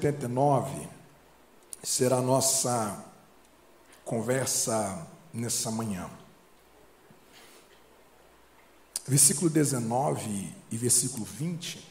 [0.00, 0.88] Salmos 89
[1.82, 3.04] será a nossa
[4.02, 6.10] conversa nessa manhã.
[9.06, 11.86] Versículo 19 e versículo 20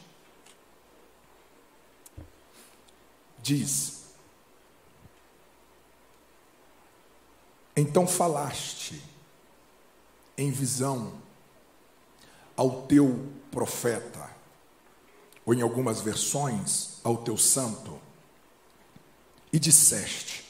[3.38, 4.00] diz:
[7.76, 9.02] Então falaste
[10.36, 11.12] em visão
[12.56, 14.30] ao teu profeta,
[15.44, 18.09] ou em algumas versões, ao teu santo
[19.52, 20.44] e disseste: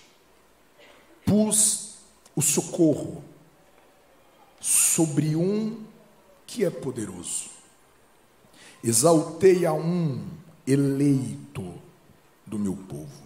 [1.25, 1.97] Pus
[2.35, 3.25] o socorro
[4.61, 5.85] sobre um
[6.47, 7.51] que é poderoso,
[8.83, 10.27] exaltei a um
[10.67, 11.75] eleito
[12.47, 13.23] do meu povo,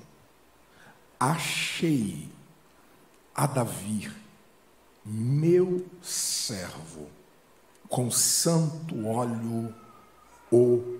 [1.18, 2.28] achei
[3.34, 4.10] a Davi,
[5.04, 7.08] meu servo,
[7.88, 9.74] com santo óleo
[10.50, 10.98] o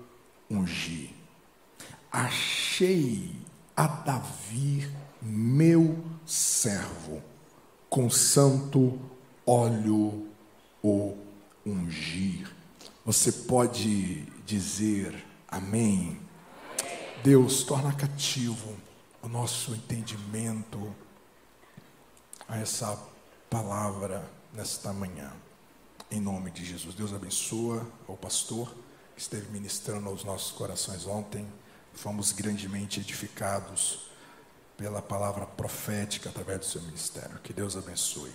[0.49, 1.15] ungi.
[2.11, 3.31] Achei
[3.75, 4.89] a Davi,
[5.21, 7.21] meu servo,
[7.89, 8.99] com santo
[9.45, 10.29] óleo
[10.81, 11.17] o
[11.65, 12.49] ungir.
[13.05, 16.19] Você pode dizer amém?
[17.23, 18.75] Deus, torna cativo
[19.21, 20.95] o nosso entendimento
[22.47, 22.97] a essa
[23.49, 25.31] palavra nesta manhã.
[26.09, 26.95] Em nome de Jesus.
[26.95, 28.73] Deus abençoa o pastor
[29.15, 31.45] que esteve ministrando aos nossos corações ontem
[31.95, 34.09] fomos grandemente edificados
[34.77, 37.39] pela palavra profética através do seu ministério.
[37.43, 38.31] Que Deus abençoe.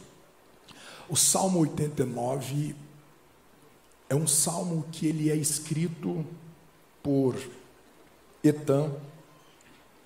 [1.09, 2.75] O Salmo 89
[4.09, 6.27] é um salmo que ele é escrito
[7.03, 7.37] por
[8.43, 8.93] Etan,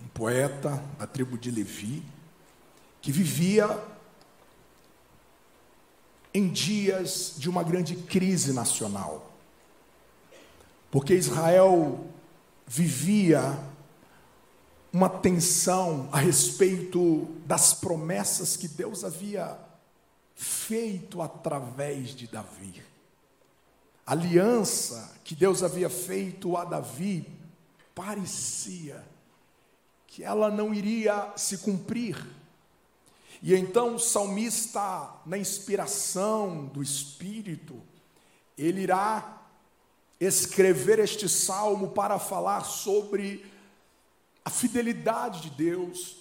[0.00, 2.02] um poeta da tribo de Levi,
[3.00, 3.82] que vivia
[6.32, 9.32] em dias de uma grande crise nacional.
[10.90, 12.06] Porque Israel
[12.74, 13.56] vivia
[14.92, 19.56] uma tensão a respeito das promessas que Deus havia
[20.34, 22.82] feito através de Davi.
[24.04, 27.24] A aliança que Deus havia feito a Davi
[27.94, 29.04] parecia
[30.08, 32.26] que ela não iria se cumprir.
[33.40, 37.80] E então o salmista, na inspiração do Espírito,
[38.58, 39.43] ele irá
[40.20, 43.44] escrever este salmo para falar sobre
[44.44, 46.16] a fidelidade de Deus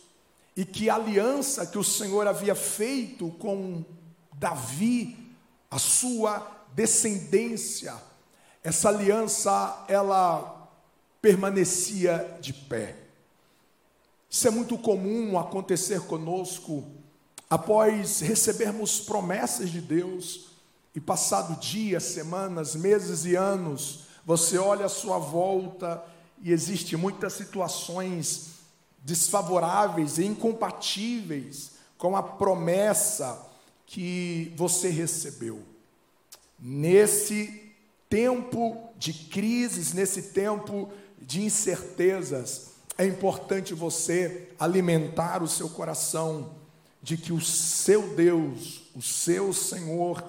[0.55, 3.83] e que a aliança que o Senhor havia feito com
[4.33, 5.17] Davi,
[5.69, 7.95] a sua descendência,
[8.63, 10.69] essa aliança ela
[11.21, 12.97] permanecia de pé.
[14.29, 16.83] Isso é muito comum acontecer conosco
[17.49, 20.52] após recebermos promessas de Deus
[20.95, 26.03] e passado dias, semanas, meses e anos, você olha à sua volta
[26.41, 28.51] e existe muitas situações
[28.99, 33.39] desfavoráveis e incompatíveis com a promessa
[33.85, 35.61] que você recebeu.
[36.59, 37.73] Nesse
[38.09, 40.89] tempo de crises, nesse tempo
[41.21, 46.51] de incertezas, é importante você alimentar o seu coração
[47.01, 50.23] de que o seu Deus, o seu Senhor,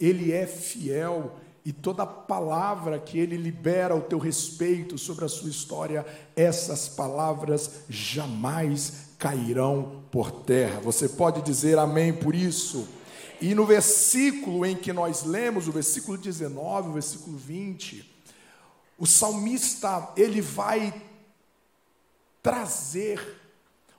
[0.00, 5.50] ele é fiel e toda palavra que ele libera ao teu respeito sobre a sua
[5.50, 10.80] história, essas palavras jamais cairão por terra.
[10.80, 12.88] Você pode dizer amém por isso?
[13.40, 18.16] E no versículo em que nós lemos, o versículo 19, o versículo 20,
[18.98, 20.92] o salmista, ele vai
[22.42, 23.40] trazer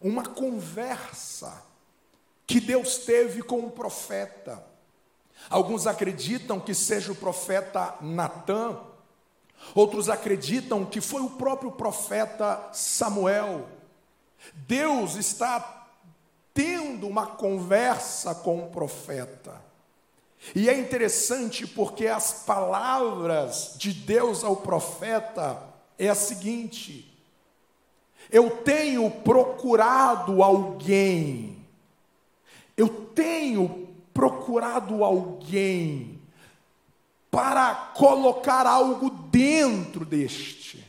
[0.02, 1.64] uma conversa
[2.48, 4.69] que Deus teve com o profeta.
[5.48, 8.78] Alguns acreditam que seja o profeta Natã,
[9.76, 13.68] outros acreditam que foi o próprio profeta Samuel.
[14.54, 15.88] Deus está
[16.54, 19.70] tendo uma conversa com o profeta.
[20.56, 25.62] E é interessante porque as palavras de Deus ao profeta
[25.98, 27.14] é a seguinte:
[28.32, 31.66] Eu tenho procurado alguém,
[32.78, 36.20] eu tenho procurado alguém
[37.32, 40.86] para colocar algo dentro deste.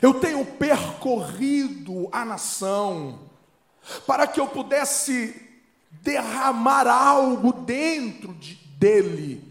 [0.00, 3.20] Eu tenho percorrido a nação
[4.06, 5.48] para que eu pudesse
[5.90, 9.42] derramar algo dentro de, dele.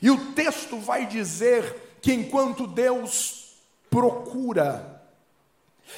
[0.00, 3.56] E o texto vai dizer que enquanto Deus
[3.88, 5.02] procura,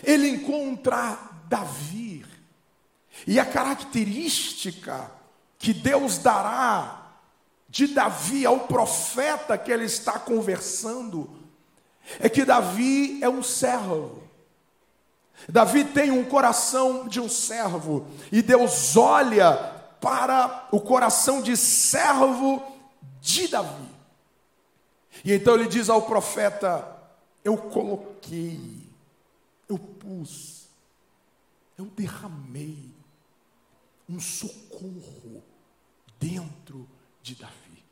[0.02, 1.18] ele encontra
[1.48, 2.24] Davi.
[3.26, 5.10] E a característica
[5.62, 7.06] que Deus dará
[7.68, 11.30] de Davi ao profeta que ele está conversando,
[12.18, 14.24] é que Davi é um servo.
[15.48, 19.54] Davi tem um coração de um servo, e Deus olha
[20.00, 22.60] para o coração de servo
[23.20, 23.88] de Davi.
[25.24, 26.84] E então ele diz ao profeta:
[27.44, 28.60] Eu coloquei,
[29.68, 30.66] eu pus,
[31.78, 32.90] eu derramei
[34.08, 35.51] um socorro
[36.22, 36.88] dentro
[37.20, 37.84] de Davi.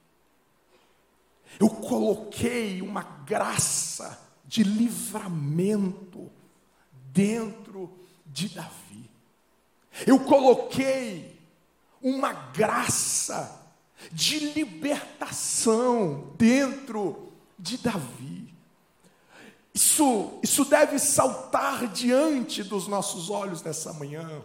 [1.58, 6.30] Eu coloquei uma graça de livramento
[7.12, 9.10] dentro de Davi.
[10.06, 11.40] Eu coloquei
[12.00, 13.74] uma graça
[14.12, 18.54] de libertação dentro de Davi.
[19.74, 24.42] Isso, isso deve saltar diante dos nossos olhos nessa manhã.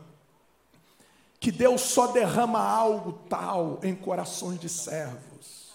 [1.39, 5.65] Que Deus só derrama algo tal em corações de servos.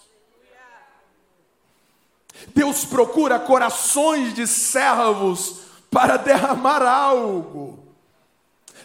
[2.53, 7.79] Deus procura corações de servos para derramar algo.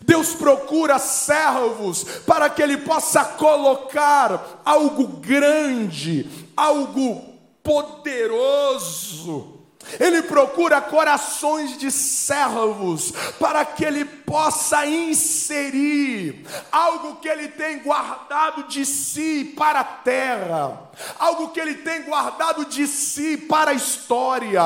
[0.03, 9.56] Deus procura servos para que Ele possa colocar algo grande, algo poderoso
[10.01, 18.65] ele procura corações de servos para que ele possa inserir algo que ele tem guardado
[18.65, 24.61] de si para a terra, algo que ele tem guardado de si para a história,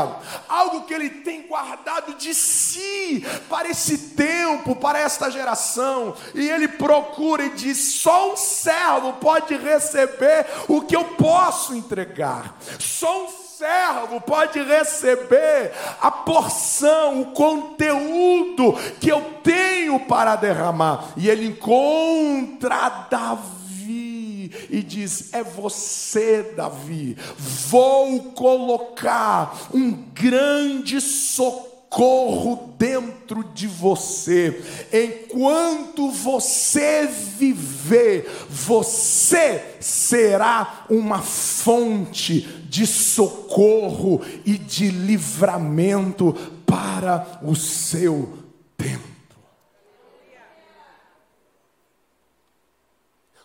[0.48, 6.16] algo que ele tem guardado de si para esse tempo, para esta geração.
[6.34, 12.56] E ele procura e diz: só um servo pode receber o que eu posso entregar.
[12.78, 21.12] Só um servo pode receber a porção, o conteúdo que eu tenho para derramar.
[21.14, 27.18] E ele encontra Davi e diz: É você, Davi.
[27.36, 34.62] Vou colocar um grande socorro socorro dentro de você.
[34.92, 46.32] Enquanto você viver, você será uma fonte de socorro e de livramento
[46.64, 48.38] para o seu
[48.76, 49.10] tempo.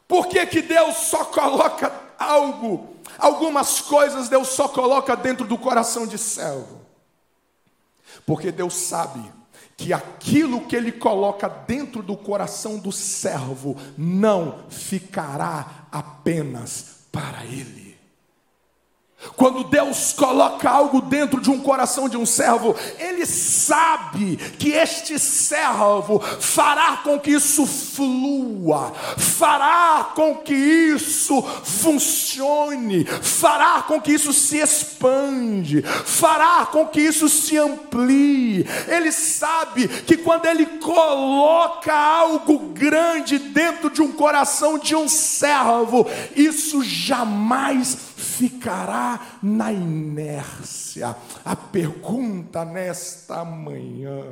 [0.08, 6.06] Por que, que Deus só coloca algo, algumas coisas Deus só coloca dentro do coração
[6.06, 6.85] de servo?
[8.26, 9.22] Porque Deus sabe
[9.78, 17.85] que aquilo que Ele coloca dentro do coração do servo não ficará apenas para Ele.
[19.36, 25.20] Quando Deus coloca algo dentro de um coração de um servo, Ele sabe que este
[25.20, 34.32] servo fará com que isso flua, fará com que isso funcione, fará com que isso
[34.32, 38.66] se expande, fará com que isso se amplie.
[38.88, 46.08] Ele sabe que quando Ele coloca algo grande dentro de um coração de um servo,
[46.36, 47.98] isso jamais
[48.36, 51.16] ficará na inércia.
[51.44, 54.26] A pergunta nesta manhã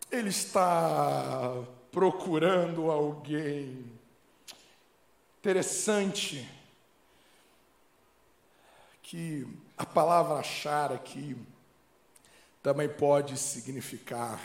[0.10, 1.54] Ele está
[1.92, 3.86] procurando alguém
[5.40, 6.48] interessante
[9.02, 9.46] que
[9.82, 11.36] a palavra achar aqui
[12.62, 14.40] também pode significar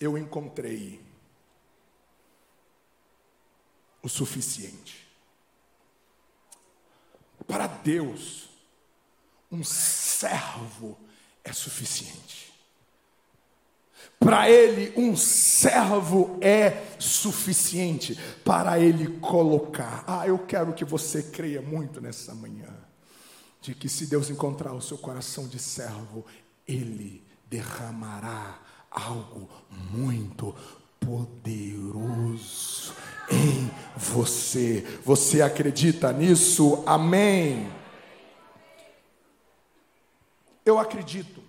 [0.00, 0.98] eu encontrei
[4.02, 5.06] o suficiente.
[7.46, 8.48] Para Deus,
[9.52, 10.98] um servo
[11.44, 12.52] é suficiente.
[14.18, 20.02] Para ele, um servo é suficiente para ele colocar.
[20.06, 22.75] Ah, eu quero que você creia muito nessa manhã
[23.66, 26.24] de que se Deus encontrar o seu coração de servo,
[26.68, 27.20] Ele
[27.50, 29.50] derramará algo
[29.90, 30.54] muito
[31.00, 32.94] poderoso
[33.28, 34.86] em você.
[35.04, 36.84] Você acredita nisso?
[36.86, 37.68] Amém.
[40.64, 41.42] Eu acredito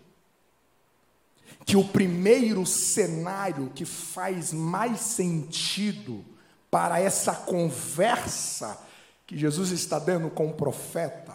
[1.67, 6.25] que o primeiro cenário que faz mais sentido
[6.71, 8.87] para essa conversa
[9.27, 11.26] que Jesus está dando com o profeta,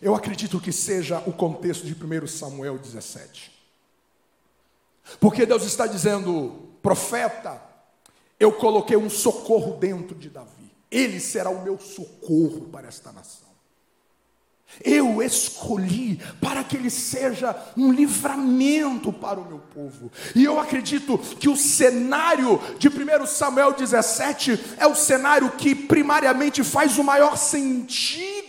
[0.00, 3.52] eu acredito que seja o contexto de 1 Samuel 17.
[5.20, 7.62] Porque Deus está dizendo, profeta,
[8.38, 13.44] eu coloquei um socorro dentro de Davi, ele será o meu socorro para esta nação.
[14.82, 20.10] Eu escolhi para que ele seja um livramento para o meu povo.
[20.34, 26.64] E eu acredito que o cenário de 1 Samuel 17 é o cenário que primariamente
[26.64, 28.43] faz o maior sentido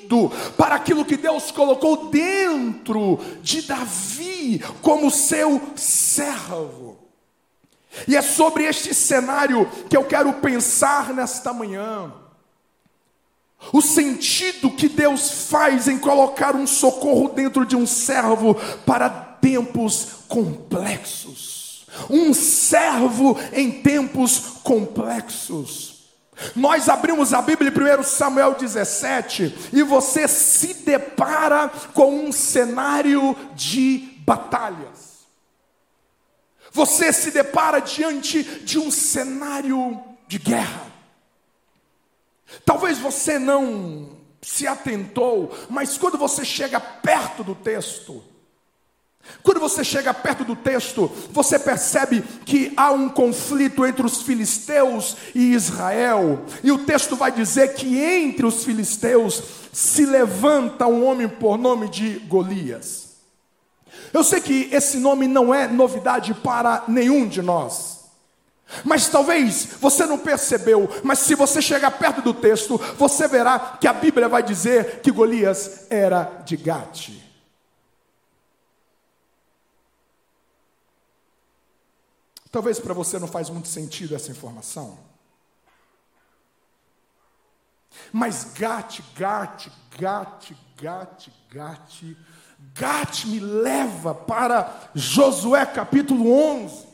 [0.58, 6.98] para aquilo que Deus colocou dentro de Davi como seu servo.
[8.08, 12.14] E é sobre este cenário que eu quero pensar nesta manhã.
[13.72, 20.08] O sentido que Deus faz em colocar um socorro dentro de um servo para tempos
[20.28, 21.86] complexos.
[22.10, 25.95] Um servo em tempos complexos.
[26.56, 33.36] Nós abrimos a Bíblia em 1 Samuel 17 e você se depara com um cenário
[33.56, 35.16] de batalhas.
[36.72, 40.92] Você se depara diante de um cenário de guerra.
[42.66, 48.24] Talvez você não se atentou, mas quando você chega perto do texto,
[49.44, 55.16] quando você chega perto do texto, você percebe que há um conflito entre os filisteus
[55.36, 61.28] e Israel, e o texto vai dizer que entre os filisteus se levanta um homem
[61.28, 63.06] por nome de Golias.
[64.12, 68.06] Eu sei que esse nome não é novidade para nenhum de nós.
[68.84, 73.88] Mas talvez você não percebeu, mas se você chegar perto do texto, você verá que
[73.88, 77.25] a Bíblia vai dizer que Golias era de Gate.
[82.56, 84.98] Talvez para você não faz muito sentido essa informação.
[88.14, 89.68] Mas Gate, Gate,
[90.00, 92.16] Gate, Gate, Gate,
[92.74, 96.88] Gate me leva para Josué capítulo 11.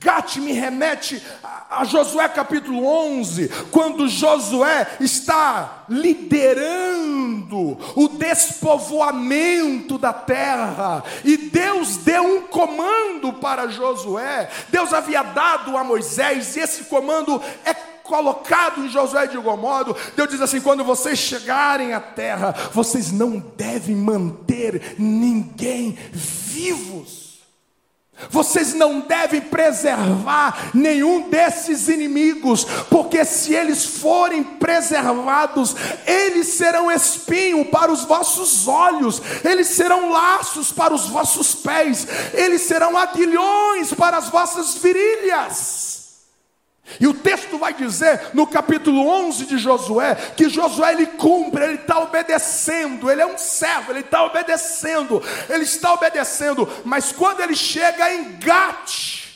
[0.00, 1.22] Gate me remete
[1.70, 12.22] a Josué capítulo 11, quando Josué está liderando o despovoamento da terra, e Deus deu
[12.22, 14.48] um comando para Josué.
[14.68, 17.74] Deus havia dado a Moisés, e esse comando é
[18.06, 19.96] colocado em Josué de igual modo.
[20.14, 27.15] Deus diz assim: quando vocês chegarem à terra, vocês não devem manter ninguém vivos.
[28.30, 37.64] Vocês não devem preservar nenhum desses inimigos, porque se eles forem preservados, eles serão espinho
[37.66, 44.16] para os vossos olhos, eles serão laços para os vossos pés, eles serão aguilhões para
[44.16, 45.85] as vossas virilhas.
[47.00, 51.74] E o texto vai dizer no capítulo 11 de Josué que Josué ele cumpre, ele
[51.74, 57.56] está obedecendo, ele é um servo, ele está obedecendo, ele está obedecendo, mas quando ele
[57.56, 59.26] chega em Gate,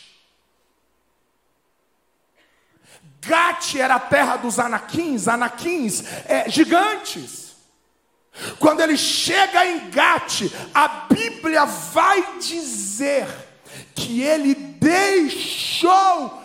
[3.21, 7.51] Gate era a terra dos anaquins, anaquins é, gigantes.
[8.59, 13.27] Quando ele chega em Gate, a Bíblia vai dizer
[13.95, 16.40] que ele deixou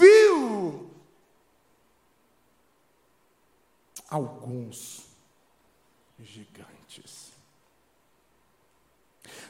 [0.00, 0.90] viu
[4.08, 5.06] alguns
[6.18, 7.30] gigantes.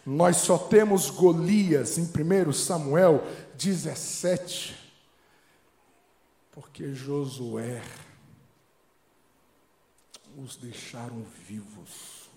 [0.05, 3.23] Nós só temos Golias em 1 Samuel
[3.55, 4.77] 17,
[6.53, 7.83] porque Josué
[10.37, 12.29] os deixaram vivos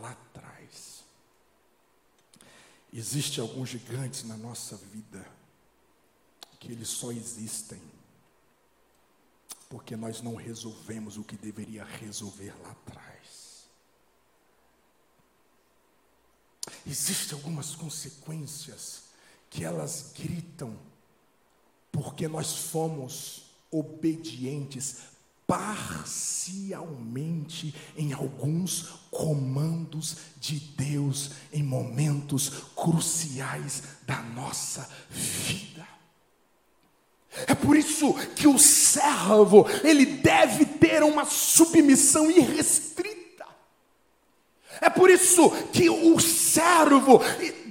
[0.00, 1.04] lá atrás.
[2.92, 5.26] Existem alguns gigantes na nossa vida
[6.62, 7.82] que eles só existem
[9.68, 13.66] porque nós não resolvemos o que deveria resolver lá atrás.
[16.86, 19.06] Existem algumas consequências
[19.50, 20.78] que elas gritam
[21.90, 24.98] porque nós fomos obedientes
[25.44, 26.14] parcialmente
[27.96, 35.91] em alguns comandos de Deus em momentos cruciais da nossa vida.
[37.46, 43.46] É por isso que o servo, ele deve ter uma submissão irrestrita.
[44.80, 47.22] É por isso que o servo,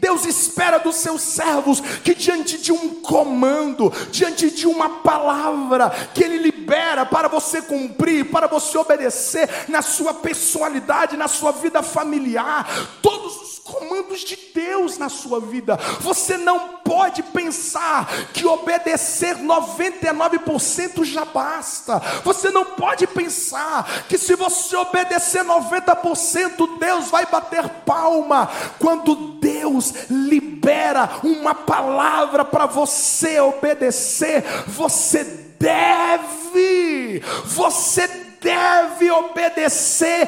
[0.01, 6.23] Deus espera dos seus servos que diante de um comando, diante de uma palavra que
[6.23, 12.67] Ele libera para você cumprir, para você obedecer na sua personalidade, na sua vida familiar,
[12.99, 15.77] todos os comandos de Deus na sua vida.
[15.99, 21.99] Você não pode pensar que obedecer 99% já basta.
[22.23, 28.49] Você não pode pensar que se você obedecer 90%, Deus vai bater palma.
[28.79, 35.23] Quando Deus libera uma palavra para você obedecer, você
[35.59, 38.07] deve, você
[38.41, 40.27] deve obedecer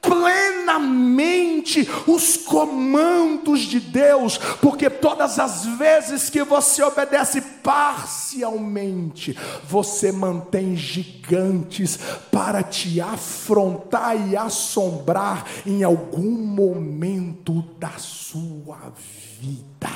[0.00, 10.76] plenamente os comandos de Deus, porque todas as vezes que você obedece parcialmente, você mantém
[10.76, 11.98] gigantes
[12.30, 18.92] para te afrontar e assombrar em algum momento da sua
[19.40, 19.90] vida.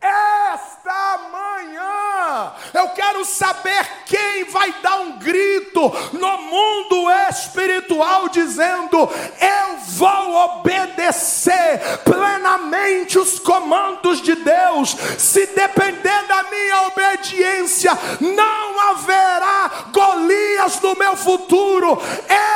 [0.00, 2.52] Esta manhã,
[3.22, 5.80] quero saber quem vai dar um grito
[6.12, 14.96] no mundo espiritual, dizendo: Eu vou obedecer plenamente os comandos de Deus.
[15.18, 21.98] Se depender da minha obediência, não haverá Golias no meu futuro.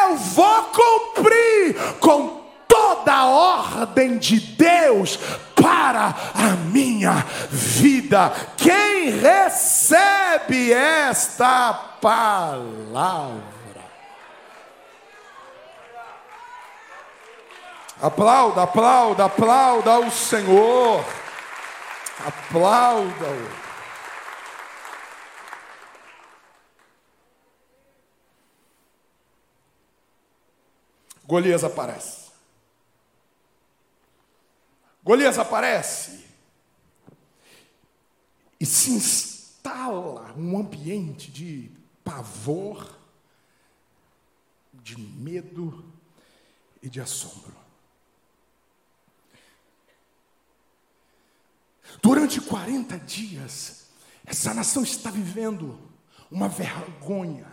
[0.05, 5.19] Eu vou cumprir com toda a ordem de Deus
[5.67, 8.33] para a minha vida.
[8.57, 13.43] Quem recebe esta palavra?
[18.01, 21.05] Aplauda, aplauda, aplauda o Senhor.
[22.25, 23.67] Aplauda-o.
[31.27, 32.26] Golias aparece.
[35.07, 36.25] Golias aparece
[38.59, 41.71] e se instala um ambiente de
[42.03, 42.99] pavor,
[44.75, 45.85] de medo
[46.83, 47.55] e de assombro.
[52.03, 53.87] Durante 40 dias,
[54.25, 55.79] essa nação está vivendo
[56.29, 57.47] uma vergonha.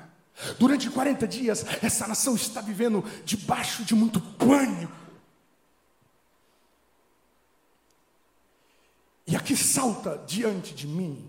[0.58, 5.03] Durante 40 dias, essa nação está vivendo debaixo de muito pânico.
[9.34, 11.28] E aqui salta diante de mim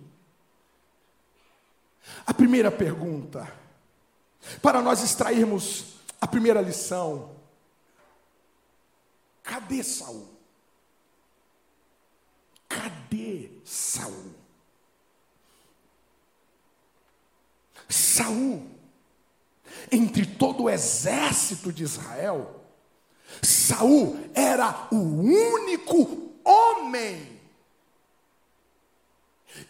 [2.27, 3.51] a primeira pergunta,
[4.61, 7.35] para nós extrairmos a primeira lição:
[9.43, 10.29] cadê Saul?
[12.69, 14.35] Cadê Saul?
[17.89, 18.71] Saul,
[19.91, 22.67] entre todo o exército de Israel,
[23.41, 27.34] Saul era o único homem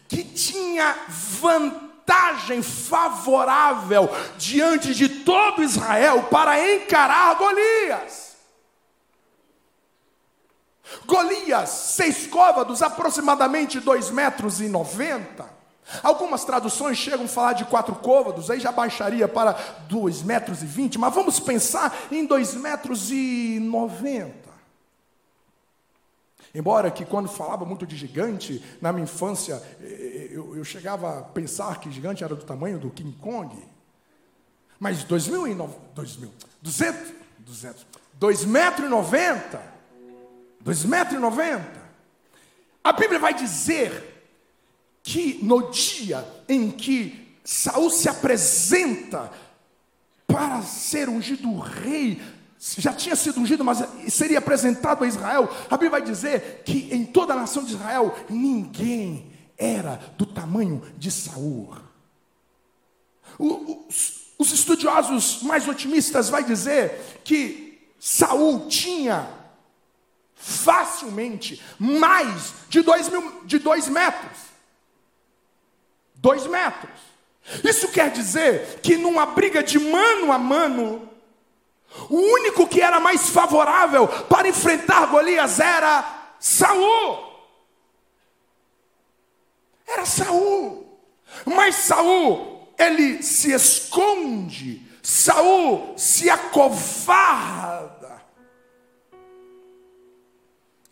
[0.09, 8.35] que tinha vantagem favorável diante de todo Israel para encarar Golias.
[11.07, 15.53] Golias, seis côvados, aproximadamente dois metros e noventa.
[16.03, 19.53] Algumas traduções chegam a falar de quatro côvados, aí já baixaria para
[19.89, 24.54] dois metros e vinte, mas vamos pensar em dois metros e noventa.
[26.55, 31.19] Embora que quando falava muito de gigante, na minha infância, eh, eh, eu, eu chegava
[31.19, 33.57] a pensar que gigante era do tamanho do King Kong.
[34.79, 36.31] Mas 2009, 2000,
[36.63, 39.63] 200, 200, 2 metros e 90,
[40.61, 41.85] 2 metros e 90.
[42.85, 44.15] A Bíblia vai dizer
[45.03, 49.33] que no dia em que Saul se apresenta
[50.27, 52.21] para ser ungido rei,
[52.79, 55.51] já tinha sido ungido, mas seria apresentado a Israel.
[55.67, 60.83] A Bíblia vai dizer que em toda a nação de Israel ninguém era do tamanho
[60.97, 61.77] de Saul.
[63.39, 69.29] Os, os estudiosos mais otimistas vai dizer que Saul tinha
[70.35, 74.39] facilmente mais de dois, mil, de dois metros.
[76.15, 76.99] Dois metros.
[77.63, 81.11] Isso quer dizer que numa briga de mano a mano,
[82.09, 87.33] o único que era mais favorável para enfrentar Golias era Saul.
[89.87, 90.99] Era Saul.
[91.47, 94.83] Mas Saul, ele se esconde.
[95.03, 98.23] Saul se acovarda.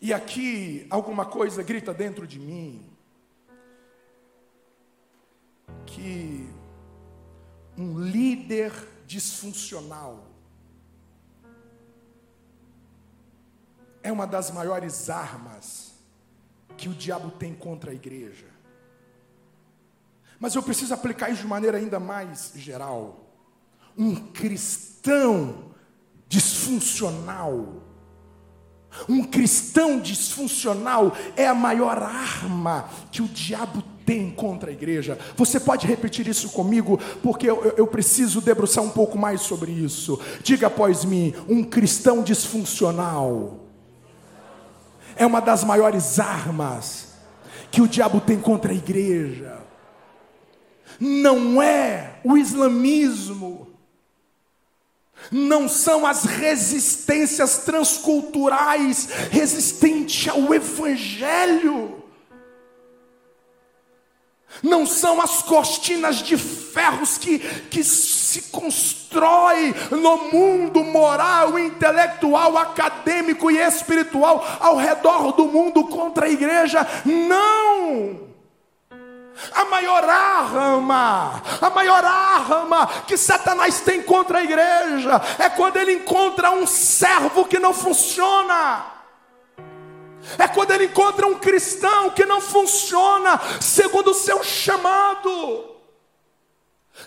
[0.01, 2.89] E aqui alguma coisa grita dentro de mim
[5.85, 6.49] que
[7.77, 8.71] um líder
[9.05, 10.32] disfuncional
[14.03, 15.93] é uma das maiores armas
[16.75, 18.45] que o diabo tem contra a igreja.
[20.39, 23.29] Mas eu preciso aplicar isso de maneira ainda mais geral.
[23.97, 25.71] Um cristão
[26.27, 27.81] disfuncional.
[29.07, 35.17] Um cristão disfuncional é a maior arma que o diabo tem contra a igreja.
[35.37, 40.19] Você pode repetir isso comigo, porque eu, eu, preciso debruçar um pouco mais sobre isso.
[40.43, 43.62] Diga após mim: um cristão disfuncional
[45.15, 47.13] é uma das maiores armas
[47.71, 49.59] que o diabo tem contra a igreja.
[50.99, 53.67] Não é o islamismo,
[55.31, 62.03] não são as resistências transculturais resistentes ao evangelho
[64.61, 66.35] não são as cortinas de
[66.73, 67.37] ferros que,
[67.69, 76.25] que se constrói no mundo moral, intelectual, acadêmico e espiritual ao redor do mundo contra
[76.25, 76.85] a igreja.
[77.05, 78.33] Não!
[79.53, 85.93] A maior arma, a maior arma que Satanás tem contra a igreja é quando ele
[85.93, 88.85] encontra um servo que não funciona.
[90.37, 95.72] É quando ele encontra um cristão que não funciona segundo o seu chamado.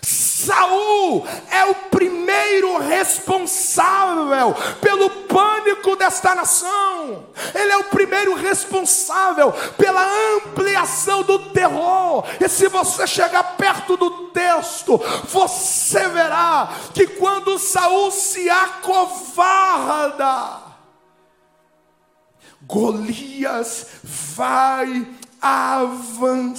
[0.01, 7.25] Saul é o primeiro responsável pelo pânico desta nação.
[7.55, 12.23] Ele é o primeiro responsável pela ampliação do terror.
[12.39, 20.67] E se você chegar perto do texto, você verá que quando Saul se acovarda,
[22.61, 25.07] Golias vai
[25.41, 26.51] avançando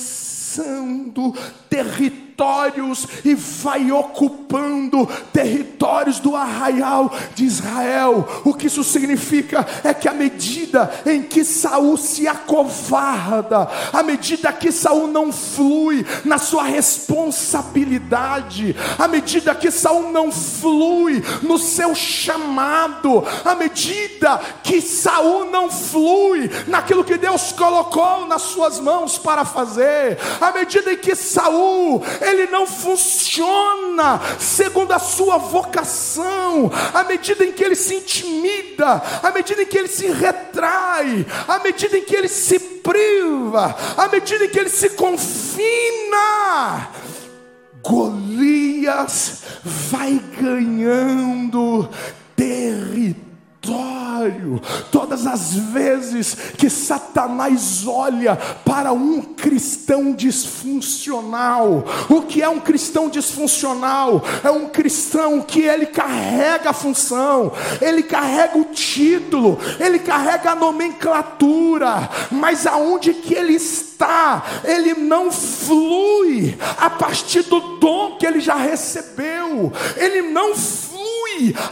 [1.69, 8.29] território territórios e vai ocupando territórios do arraial de Israel.
[8.45, 14.53] O que isso significa é que à medida em que Saul se acovarda, à medida
[14.53, 21.93] que Saul não flui na sua responsabilidade, à medida que Saul não flui no seu
[21.95, 29.45] chamado, à medida que Saul não flui naquilo que Deus colocou nas suas mãos para
[29.45, 37.45] fazer, à medida em que Saul ele não funciona segundo a sua vocação, à medida
[37.45, 42.05] em que ele se intimida, à medida em que ele se retrai, à medida em
[42.05, 46.89] que ele se priva, à medida em que ele se confina.
[47.83, 51.89] Golias vai ganhando
[52.37, 53.28] território
[53.69, 54.61] território.
[54.91, 63.09] Todas as vezes que Satanás olha para um cristão disfuncional, o que é um cristão
[63.09, 64.23] disfuncional?
[64.43, 70.57] É um cristão que ele carrega a função, ele carrega o título, ele carrega a
[70.57, 74.45] nomenclatura, mas aonde que ele está?
[74.65, 80.88] Ele não flui a partir do dom que ele já recebeu, ele não flui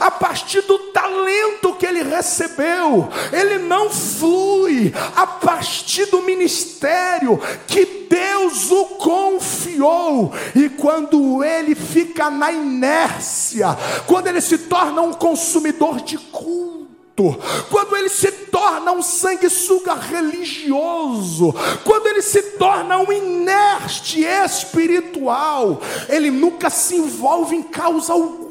[0.01, 8.07] a partir do talento que ele recebeu, ele não flui a partir do ministério que
[8.09, 13.77] Deus o confiou, e quando ele fica na inércia,
[14.07, 17.37] quando ele se torna um consumidor de culto,
[17.71, 26.31] quando ele se torna um sanguessuga religioso, quando ele se torna um inerte espiritual, ele
[26.31, 28.46] nunca se envolve em causa alguma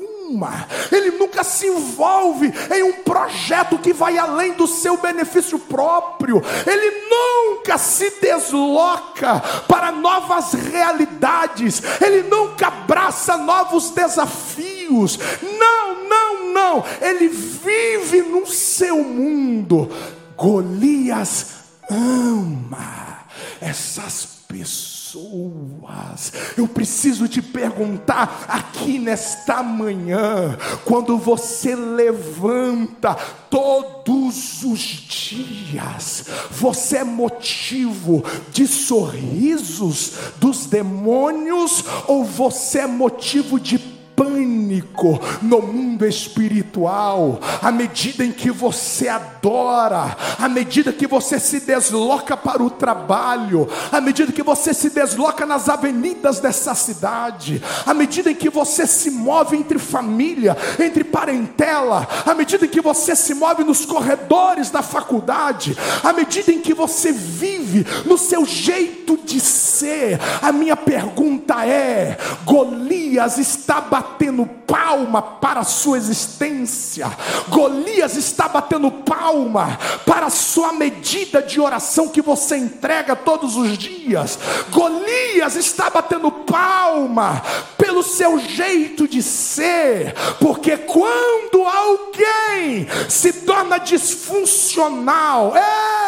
[0.91, 7.07] ele nunca se envolve em um projeto que vai além do seu benefício próprio, ele
[7.09, 15.19] nunca se desloca para novas realidades, ele nunca abraça novos desafios.
[15.41, 19.89] Não, não, não, ele vive no seu mundo.
[20.35, 21.47] Golias
[21.89, 23.25] ama
[23.61, 26.33] essas pessoas pessoas.
[26.57, 33.15] Eu preciso te perguntar aqui nesta manhã, quando você levanta
[33.49, 43.94] todos os dias, você é motivo de sorrisos dos demônios ou você é motivo de
[44.15, 51.59] pânico no mundo espiritual, à medida em que você adora, à medida que você se
[51.59, 57.93] desloca para o trabalho, à medida que você se desloca nas avenidas dessa cidade, à
[57.93, 63.15] medida em que você se move entre família, entre parentela, à medida em que você
[63.15, 69.17] se move nos corredores da faculdade, à medida em que você vive no seu jeito
[69.17, 77.09] de ser, a minha pergunta é: Golias está batendo batendo palma para a sua existência.
[77.49, 83.77] Golias está batendo palma para a sua medida de oração que você entrega todos os
[83.77, 84.37] dias.
[84.69, 87.41] Golias está batendo palma
[87.77, 95.53] pelo seu jeito de ser, porque quando alguém se torna disfuncional,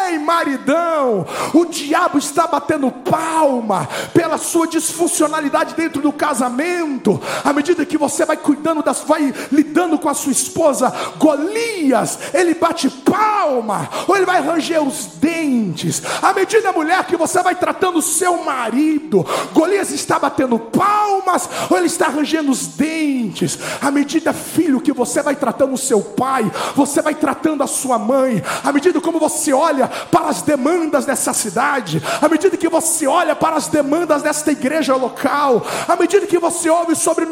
[0.08, 7.20] ei, maridão, o diabo está batendo palma pela sua disfuncionalidade dentro do casamento.
[7.44, 12.54] À medida que você vai cuidando das, vai lidando com a sua esposa, Golias, ele
[12.54, 16.02] bate palma, ou ele vai ranger os dentes.
[16.22, 21.76] À medida, mulher, que você vai tratando o seu marido, Golias está batendo palmas, ou
[21.76, 23.58] ele está rangendo os dentes.
[23.80, 27.98] À medida, filho, que você vai tratando o seu pai, você vai tratando a sua
[27.98, 28.42] mãe.
[28.62, 33.34] À medida como você olha para as demandas dessa cidade, à medida que você olha
[33.34, 37.24] para as demandas desta igreja local, à medida que você ouve sobre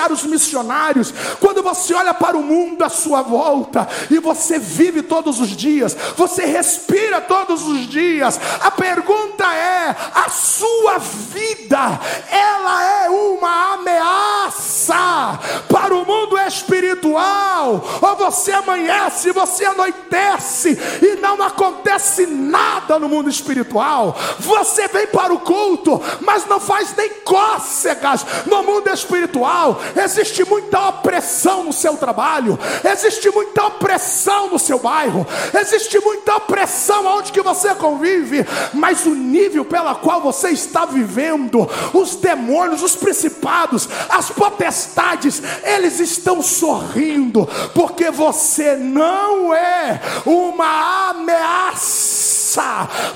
[0.00, 5.40] noticiários missionários, quando você olha para o mundo à sua volta e você vive todos
[5.40, 13.10] os dias, você respira todos os dias, a pergunta é: a sua vida, ela é
[13.10, 22.98] uma ameaça para o mundo espiritual, ou você amanhece, você anoitece e não acontece nada
[22.98, 28.88] no mundo espiritual, você vem para o culto, mas não faz nem cócegas no mundo
[28.88, 35.26] espiritual, existe muita opressão no seu trabalho, existe muita opressão no seu bairro,
[35.58, 41.68] existe muita opressão onde que você convive, mas o nível pela qual você está vivendo,
[41.92, 52.39] os demônios, os principados, as potestades, eles estão sorrindo, porque você não é uma ameaça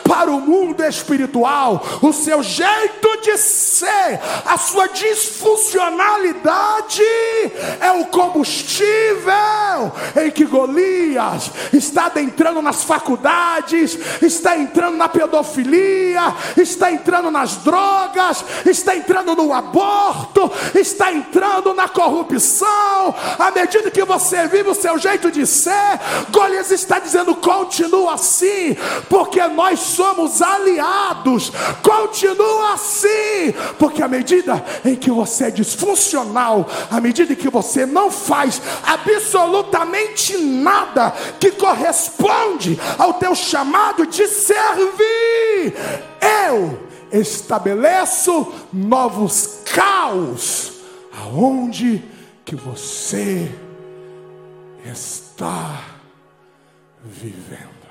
[0.03, 7.03] para o mundo espiritual, o seu jeito de ser, a sua disfuncionalidade
[7.81, 16.93] é o combustível em que Golias está entrando nas faculdades, está entrando na pedofilia, está
[16.93, 23.15] entrando nas drogas, está entrando no aborto, está entrando na corrupção.
[23.39, 28.77] À medida que você vive o seu jeito de ser, Golias está dizendo: continua assim,
[29.09, 31.51] porque nós somos aliados.
[31.83, 37.87] Continua assim, porque à medida em que você é disfuncional, à medida em que você
[37.87, 45.75] não faz absolutamente nada que corresponde ao teu chamado de servir,
[46.21, 46.79] eu
[47.13, 50.73] estabeleço novos caos
[51.23, 52.03] aonde
[52.45, 53.51] que você
[54.85, 55.83] está
[57.05, 57.84] vivendo.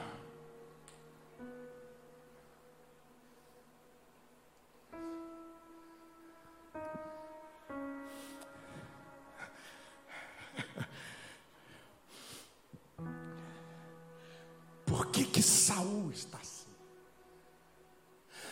[15.74, 16.64] Saul está assim?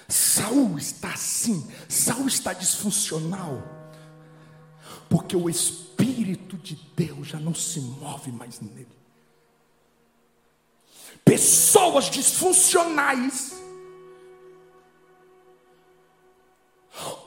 [0.08, 3.62] Saul está assim, Saul está disfuncional.
[5.10, 8.88] Porque o espírito de Deus já não se move mais nele.
[11.24, 13.62] Pessoas disfuncionais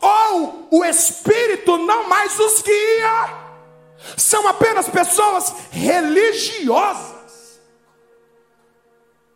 [0.00, 3.44] ou o espírito não mais os guia.
[4.16, 7.13] São apenas pessoas religiosas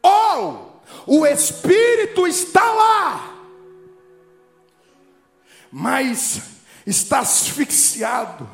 [0.03, 3.35] ou o Espírito está lá,
[5.71, 6.43] mas
[6.87, 8.49] está asfixiado.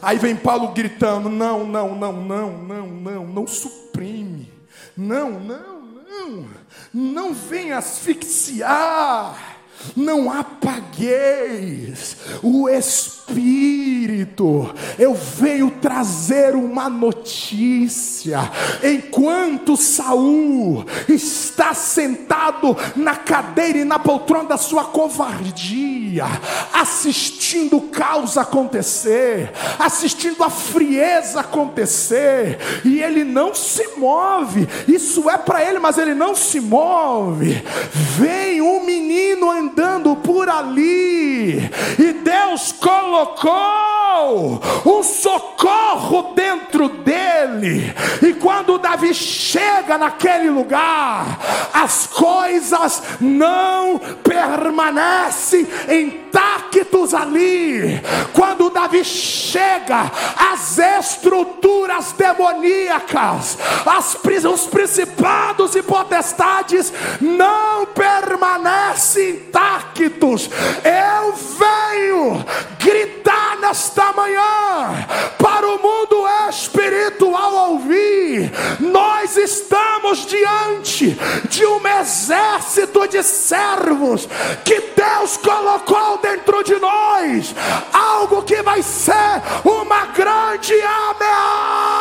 [0.00, 4.52] Aí vem Paulo gritando: não, não, não, não, não, não, não suprime,
[4.96, 6.48] não, não, não,
[6.92, 9.55] não vem asfixiar
[9.94, 14.74] não apagueis o Espírito.
[14.98, 18.50] Eu venho trazer uma notícia.
[18.82, 26.24] Enquanto Saul está sentado na cadeira e na poltrona da sua covardia,
[26.72, 34.68] assistindo o caos acontecer, assistindo a frieza acontecer, e ele não se move.
[34.88, 37.62] Isso é para ele, mas ele não se move.
[38.18, 39.75] Vem um menino andando
[40.16, 41.58] por ali,
[41.98, 51.38] e Deus colocou um socorro dentro dele, e quando Davi chega naquele lugar,
[51.72, 58.00] as coisas não permanecem intactos ali.
[58.32, 60.10] Quando Davi chega,
[60.52, 69.55] as estruturas demoníacas, as, os principados e potestades não permanecem intactos.
[69.56, 70.50] Táquitos.
[70.84, 72.44] Eu venho
[72.78, 75.06] gritar nesta manhã
[75.38, 78.52] para o mundo espiritual ouvir.
[78.78, 84.28] Nós estamos diante de um exército de servos
[84.62, 87.54] que Deus colocou dentro de nós,
[87.94, 91.96] algo que vai ser uma grande ameaça.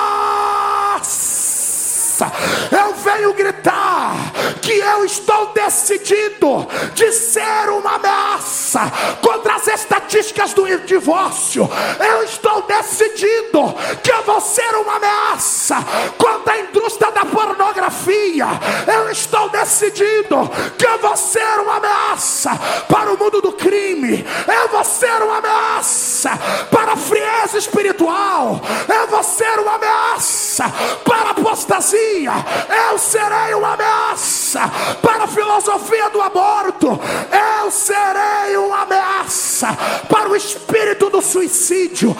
[3.15, 4.13] Venho gritar
[4.61, 8.81] que eu estou decidido de ser uma ameaça
[9.21, 11.69] contra as estatísticas do divórcio.
[11.99, 13.73] Eu estou decidido
[14.03, 15.77] que eu vou ser uma ameaça
[16.17, 18.47] contra a indústria da pornografia.
[18.85, 22.51] Eu estou decidido que eu vou ser uma ameaça
[22.89, 24.25] para o mundo do crime.
[24.47, 26.31] Eu vou ser uma ameaça
[26.69, 28.59] para a frieza espiritual.
[28.93, 30.65] Eu vou ser uma ameaça
[31.05, 32.15] para a apostasia
[32.91, 34.61] eu serei uma ameaça
[35.01, 36.99] para a filosofia do aborto,
[37.61, 39.67] eu serei uma ameaça
[40.09, 42.15] para o espírito do suicídio,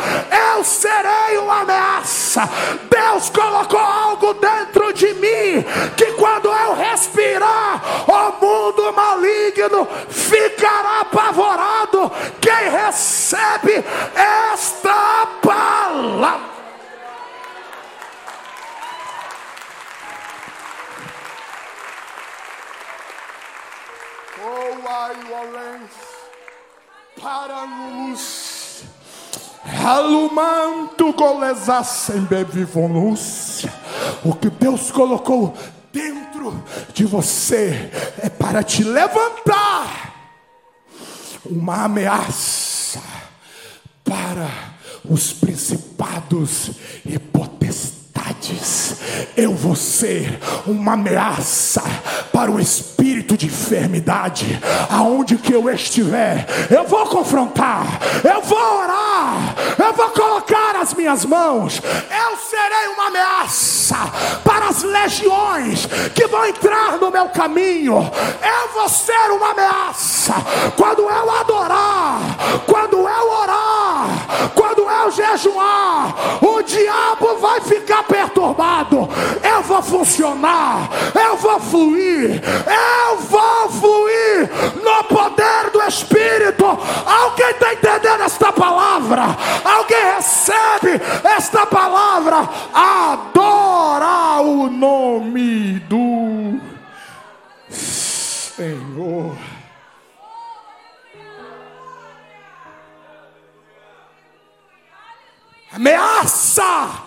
[0.56, 2.48] eu serei uma ameaça.
[2.90, 5.66] Deus colocou algo dentro de mim
[5.98, 12.12] que quando eu respirar, o mundo maligno ficará apavorado.
[12.40, 13.84] Quem recebe
[14.16, 16.55] esta palavra?
[27.22, 28.84] Para luz.
[29.84, 33.66] Alumanto golesassem bevivonus.
[34.24, 35.56] O que Deus colocou
[35.92, 36.64] dentro
[36.94, 37.90] de você
[38.22, 40.14] é para te levantar
[41.46, 43.02] uma ameaça
[44.04, 44.50] para
[45.04, 46.72] os principados
[47.06, 47.95] e potestades.
[49.36, 51.84] Eu vou ser uma ameaça
[52.32, 57.86] para o espírito de enfermidade, aonde que eu estiver, eu vou confrontar,
[58.24, 63.96] eu vou orar, eu vou colocar as minhas mãos, eu serei uma ameaça
[64.44, 70.34] para as legiões que vão entrar no meu caminho, eu vou ser uma ameaça
[70.76, 72.20] quando eu adorar,
[72.66, 78.04] quando eu orar, quando eu jejuar, o diabo vai ficar
[78.36, 79.10] perturbado,
[79.42, 82.42] eu vou funcionar, eu vou fluir
[83.08, 84.50] eu vou fluir
[84.84, 86.66] no poder do Espírito.
[86.66, 89.24] Alguém está entendendo esta palavra?
[89.64, 92.50] Alguém recebe esta palavra?
[92.74, 96.60] Adora o nome do
[97.70, 99.38] Senhor.
[105.72, 107.05] Ameaça!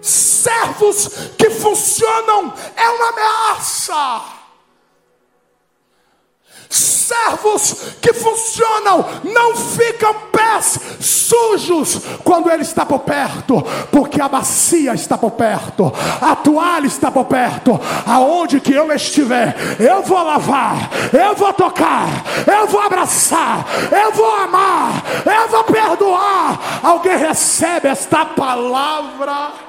[0.00, 4.38] Servos que funcionam é uma ameaça.
[6.70, 14.92] Servos que funcionam não ficam pés sujos quando ele está por perto, porque a bacia
[14.92, 17.80] está por perto, a toalha está por perto.
[18.06, 22.08] Aonde que eu estiver, eu vou lavar, eu vou tocar,
[22.46, 26.80] eu vou abraçar, eu vou amar, eu vou perdoar.
[26.82, 29.67] Alguém recebe esta palavra?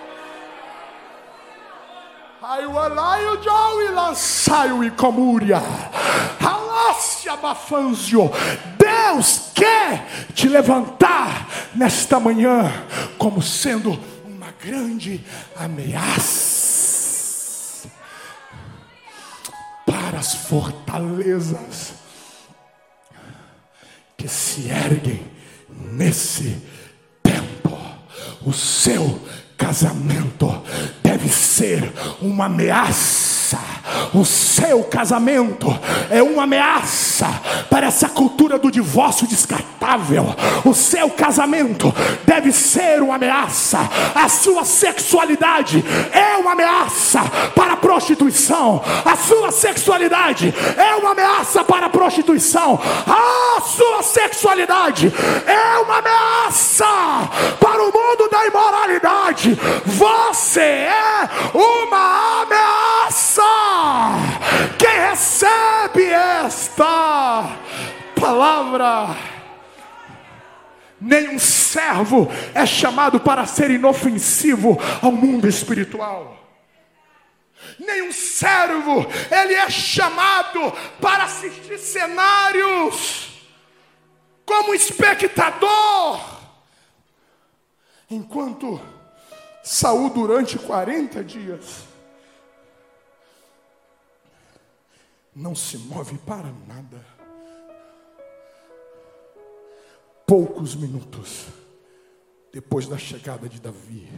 [2.49, 5.61] Aiualaio Joe lançaio e comúria.
[6.43, 8.31] Alácia bafanzio.
[8.75, 12.73] Deus quer te levantar nesta manhã
[13.19, 13.91] como sendo
[14.25, 15.23] uma grande
[15.55, 16.27] ameaça
[19.85, 21.93] para as fortalezas
[24.17, 25.23] que se erguem
[25.69, 26.67] nesse
[27.21, 27.77] tempo.
[28.43, 29.21] O seu
[29.59, 30.63] casamento
[31.03, 31.91] deve ser
[32.21, 33.28] uma ameaça.
[34.13, 35.67] O seu casamento
[36.09, 37.27] é uma ameaça
[37.69, 40.25] para essa cultura do divórcio descartável.
[40.65, 41.93] O seu casamento
[42.25, 43.79] deve ser uma ameaça.
[44.15, 47.21] A sua sexualidade é uma ameaça
[47.55, 48.81] para a prostituição.
[49.05, 52.79] A sua sexualidade é uma ameaça para a prostituição.
[53.07, 55.13] A sua sexualidade
[55.45, 56.85] é uma ameaça
[57.59, 59.59] para o mundo da imoralidade.
[59.85, 63.38] Você é uma ameaça.
[64.77, 67.57] Quem recebe esta
[68.19, 69.15] palavra?
[70.99, 76.37] Nenhum servo é chamado para ser inofensivo ao mundo espiritual.
[77.79, 83.29] Nenhum servo ele é chamado para assistir cenários
[84.45, 86.19] como espectador.
[88.09, 88.81] Enquanto
[89.63, 91.83] Saul durante 40 dias
[95.39, 97.03] não se move para nada.
[100.27, 101.45] Poucos minutos
[102.51, 104.11] depois da chegada de Davi,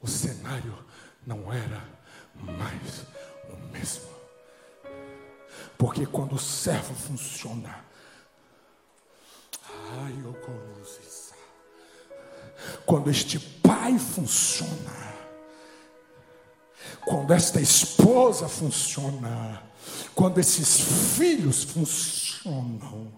[0.00, 0.76] o cenário
[1.24, 1.82] não era
[2.34, 3.06] mais
[3.48, 4.10] o mesmo.
[5.78, 7.84] Porque quando o servo funciona,
[9.92, 10.12] ai,
[12.84, 15.14] quando este pai funciona,
[17.06, 19.71] quando esta esposa funciona,
[20.14, 20.80] quando esses
[21.16, 23.08] filhos funcionam,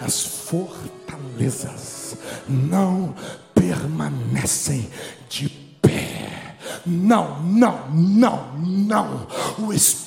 [0.00, 2.16] as fortalezas
[2.48, 3.14] não
[3.54, 4.88] permanecem
[5.28, 5.48] de
[5.82, 6.56] pé.
[6.86, 9.26] Não, não, não, não.
[9.58, 10.03] O Espírito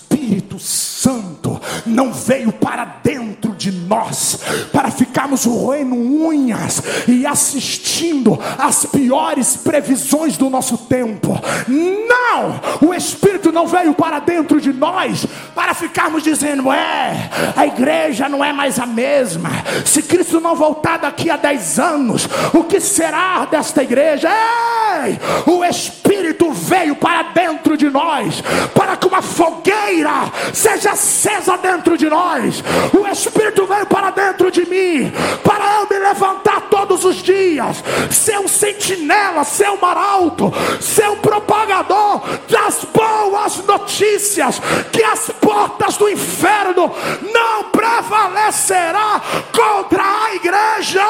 [0.60, 4.40] Santo não veio para dentro de nós
[4.74, 11.40] para ficarmos roendo unhas e assistindo às piores previsões do nosso tempo.
[11.68, 12.88] Não!
[12.90, 15.26] O Espírito não veio para dentro de nós
[15.56, 19.50] para ficarmos dizendo: é, a igreja não é mais a mesma.
[19.86, 24.30] Se Cristo não voltar daqui a 10 anos, o que será desta igreja?
[24.30, 25.20] Ei!
[25.46, 28.42] O Espírito veio para dentro de nós
[28.74, 30.17] para que uma fogueira
[30.54, 32.64] seja acesa dentro de nós.
[32.94, 35.12] O Espírito veio para dentro de mim,
[35.44, 41.18] para eu me levantar todos os dias, ser um sentinela, ser um maralto, ser um
[41.18, 44.62] propagador das boas notícias,
[44.92, 46.92] que as portas do inferno
[47.34, 51.06] não prevalecerá contra a igreja.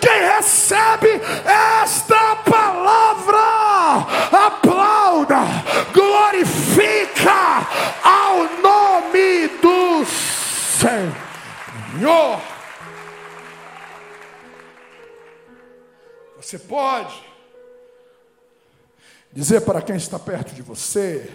[0.00, 1.20] Quem recebe
[1.82, 5.40] esta palavra, aplauda,
[5.92, 7.66] glorifica
[8.28, 10.04] ao nome do
[10.76, 12.42] Senhor.
[16.36, 17.24] Você pode
[19.32, 21.32] dizer para quem está perto de você,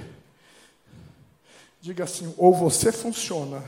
[1.81, 3.63] diga assim: ou você funciona,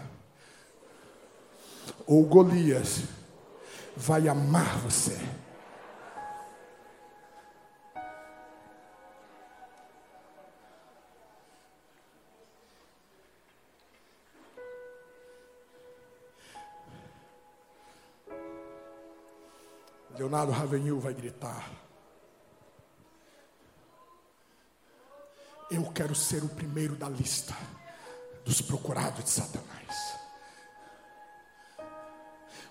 [2.06, 3.02] ou Golias
[3.96, 5.18] vai amar você.
[20.36, 21.72] Leonardo Ravenil vai gritar.
[25.72, 27.56] Eu quero ser o primeiro da lista
[28.44, 30.18] dos procurados de Satanás.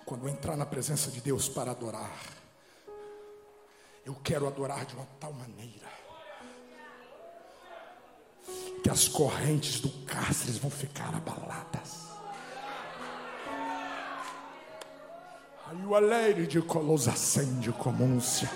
[0.04, 2.14] Quando entrar na presença de Deus para adorar,
[4.04, 5.88] eu quero adorar de uma tal maneira
[8.82, 12.13] que as correntes do cárcere vão ficar abaladas.
[15.66, 18.50] Aí o de Colosa acende comúncia.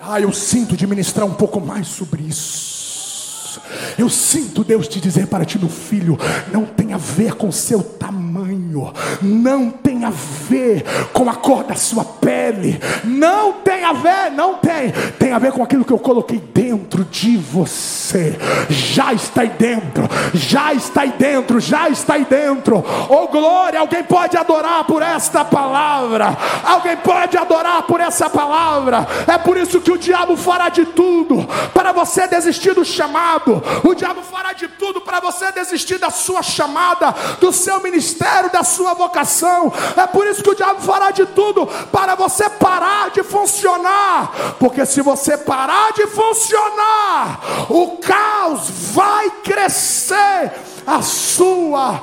[0.00, 3.60] Ah, eu sinto de ministrar um pouco mais sobre isso.
[3.98, 6.16] Eu sinto Deus te dizer para ti, meu filho,
[6.52, 11.74] não tem a ver com seu tamanho, não tem a ver com a cor da
[11.74, 15.98] sua pele, não tem a ver, não tem, tem a ver com aquilo que eu
[15.98, 18.38] coloquei dentro de você.
[18.68, 22.84] Já está aí dentro, já está aí dentro, já está aí dentro.
[23.08, 26.36] Oh glória, alguém pode adorar por esta palavra.
[26.64, 29.06] Alguém pode adorar por essa palavra.
[29.26, 33.62] É por isso que o diabo fará de tudo para você desistir do chamado.
[33.84, 38.62] O diabo fará de tudo para você desistir da sua chamada, do seu ministério, da
[38.62, 39.72] sua vocação.
[39.96, 44.56] É por isso que o diabo fará de tudo para você parar de funcionar.
[44.58, 50.52] Porque se você parar de funcionar, o caos vai crescer
[50.86, 52.02] a sua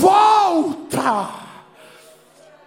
[0.00, 1.28] volta.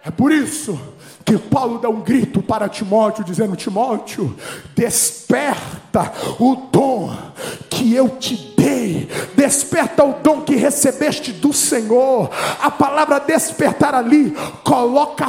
[0.04, 0.78] É por isso
[1.24, 4.36] que Paulo dá um grito para Timóteo, dizendo: Timóteo,
[4.74, 7.14] desperta o dom
[7.70, 12.30] que eu te dei, desperta o dom que recebeste do Senhor.
[12.60, 15.28] A palavra despertar ali coloca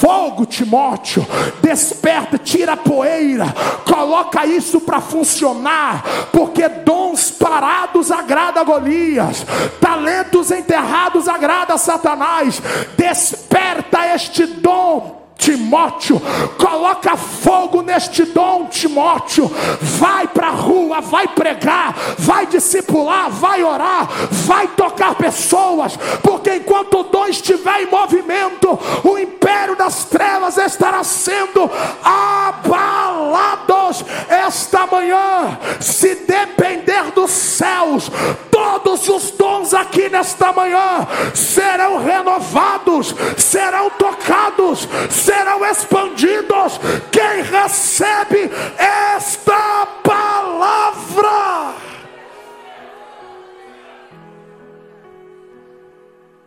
[0.00, 1.26] fogo, Timóteo,
[1.60, 3.46] desperta, tira a poeira,
[3.84, 9.44] coloca isso para funcionar, porque dons parados agrada Golias,
[9.78, 12.62] talentos enterrados agrada Satanás.
[12.96, 16.20] Desperta este dom Timóteo,
[16.58, 19.50] coloca fogo neste dom, Timóteo.
[19.80, 27.00] Vai para a rua, vai pregar, vai discipular, vai orar, vai tocar pessoas, porque enquanto
[27.00, 31.70] o dom estiver em movimento, o império das trevas estará sendo
[32.04, 35.58] abalados esta manhã.
[35.80, 38.10] Se depender dos céus,
[38.50, 44.88] todos os dons aqui nesta manhã serão renovados, serão tocados,
[45.30, 46.78] serão expandidos.
[47.12, 51.76] Quem recebe esta palavra?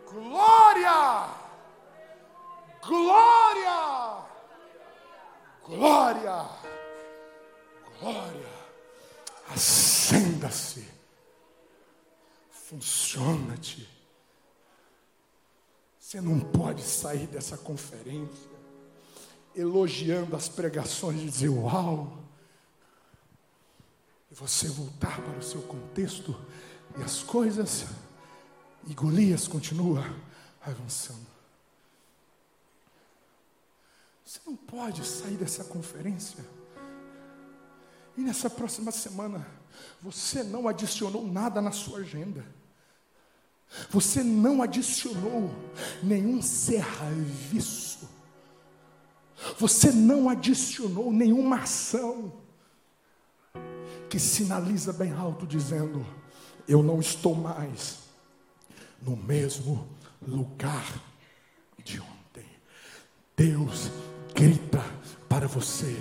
[0.06, 1.28] Glória!
[2.86, 4.24] Glória!
[5.66, 6.48] Glória!
[7.98, 8.54] Glória!
[9.48, 10.86] Acenda-se.
[12.50, 13.88] Funciona-te.
[15.98, 18.53] Você não pode sair dessa conferência
[19.54, 22.18] elogiando as pregações e dizer uau.
[24.30, 26.34] E você voltar para o seu contexto
[26.98, 27.86] e as coisas,
[28.86, 30.04] e Golias continua
[30.60, 31.26] avançando.
[34.24, 36.44] Você não pode sair dessa conferência.
[38.16, 39.46] E nessa próxima semana,
[40.00, 42.44] você não adicionou nada na sua agenda.
[43.90, 45.50] Você não adicionou
[46.02, 47.93] nenhum serviço.
[49.58, 52.32] Você não adicionou nenhuma ação
[54.08, 56.06] que sinaliza bem alto dizendo:
[56.68, 58.00] eu não estou mais
[59.02, 59.88] no mesmo
[60.26, 61.02] lugar
[61.82, 62.46] de ontem.
[63.36, 63.90] Deus
[64.34, 64.82] grita
[65.28, 65.96] para você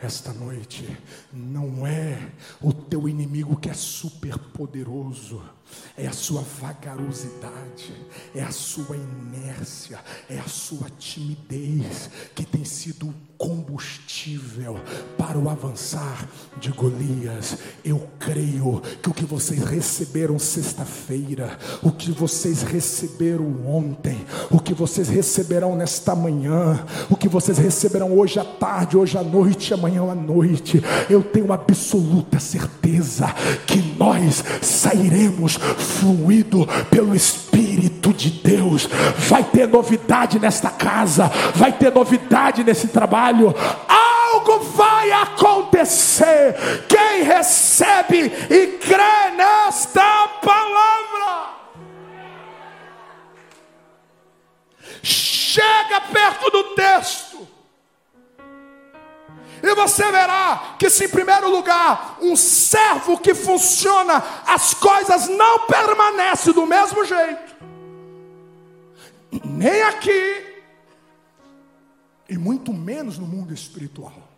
[0.00, 0.84] esta noite:
[1.32, 5.42] não é o teu inimigo que é super poderoso
[5.96, 7.92] é a sua vagarosidade,
[8.34, 9.98] é a sua inércia,
[10.30, 14.80] é a sua timidez que tem sido combustível
[15.16, 16.28] para o avançar
[16.60, 17.56] de Golias.
[17.84, 24.74] Eu creio que o que vocês receberam sexta-feira, o que vocês receberam ontem, o que
[24.74, 30.02] vocês receberão nesta manhã, o que vocês receberão hoje à tarde, hoje à noite, amanhã
[30.10, 33.32] à noite, eu tenho absoluta certeza
[33.66, 38.88] que nós sairemos fluido pelo Espírito de Deus.
[39.28, 43.54] Vai ter novidade nesta casa, vai ter novidade nesse trabalho.
[43.88, 46.54] Algo vai acontecer.
[46.88, 51.58] Quem recebe e crê nesta palavra.
[55.02, 57.27] Chega perto do texto
[59.62, 65.66] e você verá que, se em primeiro lugar, um servo que funciona, as coisas não
[65.66, 67.56] permanecem do mesmo jeito,
[69.44, 70.46] nem aqui,
[72.28, 74.28] e muito menos no mundo espiritual.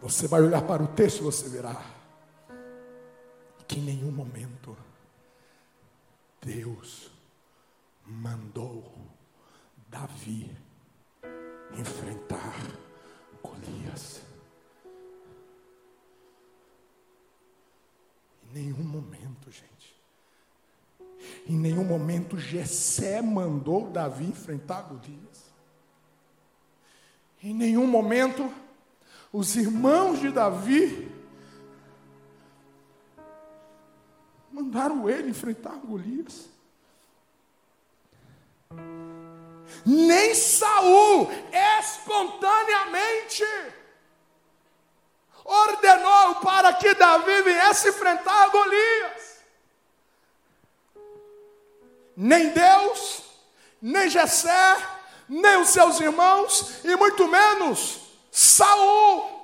[0.00, 1.76] Você vai olhar para o texto e você verá
[3.68, 4.76] que em nenhum momento
[6.40, 7.10] Deus
[8.06, 8.90] mandou
[9.88, 10.50] Davi
[11.78, 12.56] enfrentar
[13.42, 14.22] Golias.
[18.48, 20.00] Em nenhum momento, gente.
[21.46, 25.50] Em nenhum momento Jessé mandou Davi enfrentar Golias.
[27.42, 28.52] Em nenhum momento
[29.32, 31.10] os irmãos de Davi
[34.52, 36.48] mandaram ele enfrentar Golias
[39.84, 41.28] nem Saul
[41.78, 43.44] espontaneamente
[45.44, 49.40] ordenou para que Davi viesse enfrentar Golias.
[52.16, 53.22] Nem Deus,
[53.80, 54.76] nem Jessé,
[55.28, 58.00] nem os seus irmãos e muito menos
[58.30, 59.40] Saul.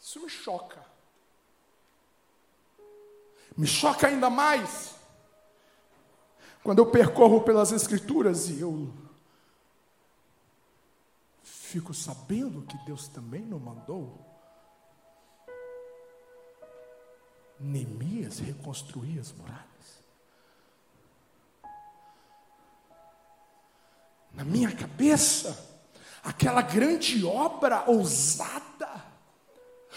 [0.00, 0.84] Isso me choca.
[3.56, 4.95] Me choca ainda mais
[6.66, 8.92] quando eu percorro pelas Escrituras e eu
[11.44, 14.18] fico sabendo que Deus também não mandou
[17.60, 19.64] Neemias reconstruir as muralhas.
[24.34, 25.80] Na minha cabeça,
[26.24, 29.05] aquela grande obra ousada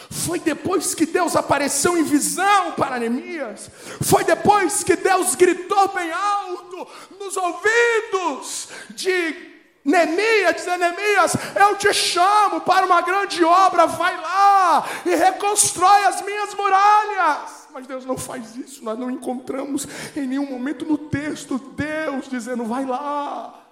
[0.10, 3.70] foi depois que Deus apareceu em visão para Neemias.
[4.02, 6.88] Foi depois que Deus gritou bem alto
[7.20, 9.50] nos ouvidos de
[9.84, 16.22] Neemias, dizendo: Neemias, eu te chamo para uma grande obra, vai lá e reconstrói as
[16.22, 17.68] minhas muralhas.
[17.72, 22.66] Mas Deus não faz isso, nós não encontramos em nenhum momento no texto Deus dizendo:
[22.66, 23.68] vai lá.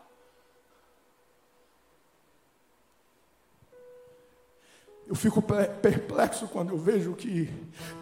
[5.08, 7.50] Eu fico perplexo quando eu vejo que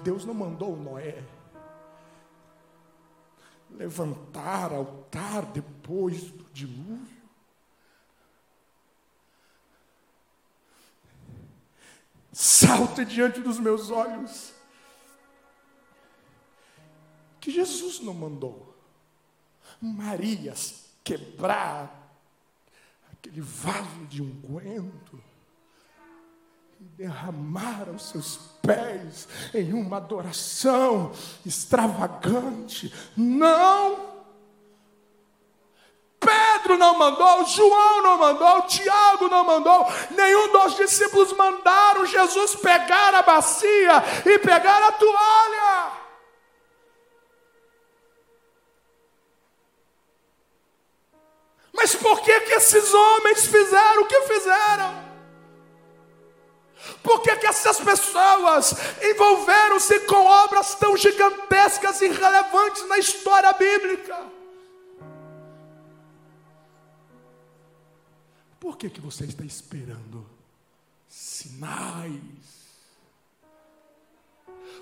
[0.04, 1.24] Deus não mandou Noé
[3.70, 7.16] levantar altar depois do dilúvio.
[12.32, 14.54] Salta diante dos meus olhos
[17.40, 18.76] que Jesus não mandou
[19.80, 22.20] Marias quebrar
[23.14, 25.24] aquele vaso de unguento
[26.80, 31.12] derramar seus pés em uma adoração
[31.46, 32.94] extravagante.
[33.16, 34.16] Não!
[36.20, 43.14] Pedro não mandou, João não mandou, Tiago não mandou, nenhum dos discípulos mandaram Jesus pegar
[43.14, 45.92] a bacia e pegar a toalha.
[51.74, 55.05] Mas por que, que esses homens fizeram o que fizeram?
[57.02, 64.16] Por que, que essas pessoas envolveram-se com obras tão gigantescas e relevantes na história bíblica?
[68.60, 70.26] Por que, que você está esperando
[71.08, 72.22] sinais?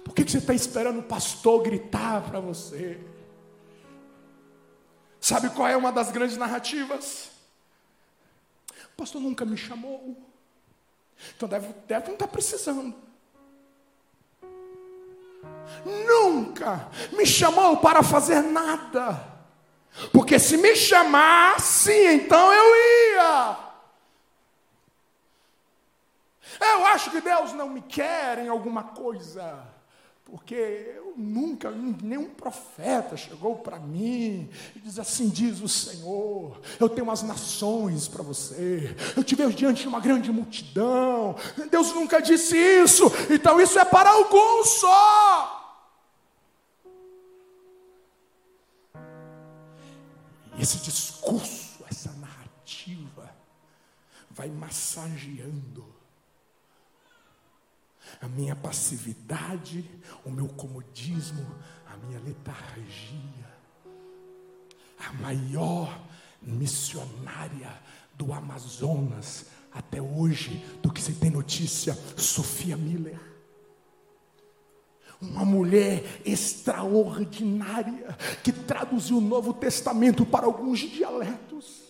[0.04, 3.00] Por que, que você está esperando o pastor gritar para você?
[5.20, 7.32] Sabe qual é uma das grandes narrativas?
[8.94, 10.33] O pastor nunca me chamou.
[11.36, 12.94] Então deve, deve não estar tá precisando.
[15.86, 19.34] Nunca me chamou para fazer nada.
[20.12, 23.58] Porque se me chamasse, então eu ia.
[26.60, 29.73] Eu acho que Deus não me quer em alguma coisa,
[30.26, 36.90] porque eu nunca, nenhum profeta chegou para mim e diz assim: diz o Senhor, eu
[36.90, 41.36] tenho as nações para você, eu te vejo diante de uma grande multidão.
[41.70, 45.60] Deus nunca disse isso, então isso é para alguns só.
[50.64, 53.36] esse discurso, essa narrativa,
[54.30, 55.93] vai massageando
[58.22, 59.90] a minha passividade,
[60.26, 61.46] o meu comodismo,
[61.86, 63.54] a minha letargia.
[65.00, 66.02] A maior
[66.42, 67.72] missionária
[68.16, 73.20] do Amazonas até hoje, do que se tem notícia, Sofia Miller.
[75.20, 81.83] Uma mulher extraordinária que traduziu o Novo Testamento para alguns dialetos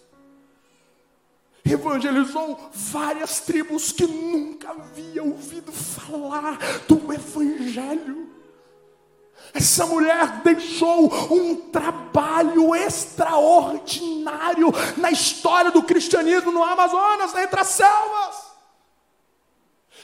[1.65, 6.57] evangelizou várias tribos que nunca haviam ouvido falar
[6.87, 8.29] do Evangelho.
[9.53, 18.53] Essa mulher deixou um trabalho extraordinário na história do cristianismo no Amazonas, entre as selvas.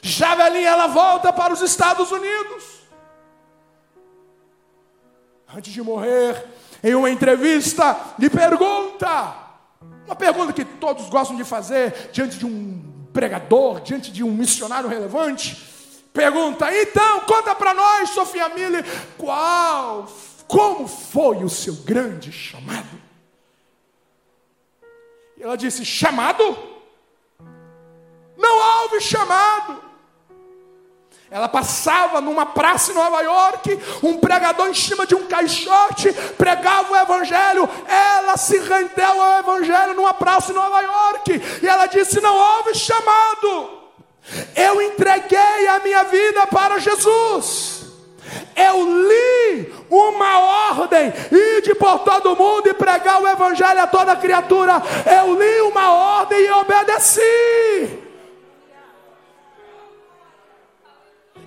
[0.01, 2.79] Já ela volta para os Estados Unidos.
[5.53, 6.45] Antes de morrer,
[6.83, 9.48] em uma entrevista, lhe pergunta:
[10.09, 12.81] uma pergunta que todos gostam de fazer diante de um
[13.13, 15.55] pregador, diante de um missionário relevante.
[16.11, 18.83] Pergunta, então, conta para nós, Sofia Miller,
[19.19, 20.11] qual,
[20.47, 22.99] como foi o seu grande chamado?
[25.37, 26.57] E ela disse: chamado?
[28.35, 29.88] Não houve chamado.
[31.31, 36.91] Ela passava numa praça em Nova York, um pregador em cima de um caixote pregava
[36.91, 37.69] o evangelho.
[37.87, 42.73] Ela se rendeu ao evangelho numa praça em Nova York e ela disse: Não houve
[42.73, 43.77] chamado.
[44.55, 47.79] Eu entreguei a minha vida para Jesus.
[48.55, 50.39] Eu li uma
[50.71, 54.81] ordem, ide por todo mundo e pregar o evangelho a toda criatura.
[55.05, 58.08] Eu li uma ordem e obedeci.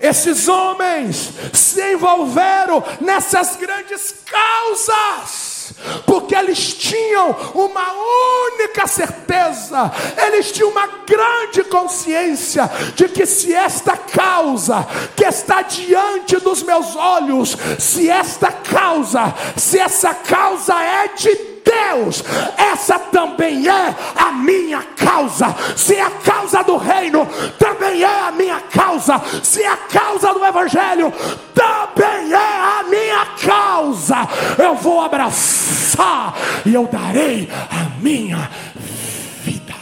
[0.02, 5.74] Esses homens se envolveram nessas grandes causas,
[6.04, 7.86] porque eles tinham uma
[8.52, 9.92] única certeza,
[10.26, 14.84] eles tinham uma grande consciência de que se esta causa
[15.14, 22.22] que está diante dos meus olhos, se esta causa, se essa causa é de Deus,
[22.56, 25.54] essa também é a minha causa.
[25.76, 27.26] Se é a causa do reino,
[27.58, 29.18] também é a minha causa.
[29.42, 31.12] Se é a causa do evangelho,
[31.54, 34.16] também é a minha causa.
[34.58, 36.34] Eu vou abraçar
[36.64, 38.50] e eu darei a minha
[39.42, 39.74] vida.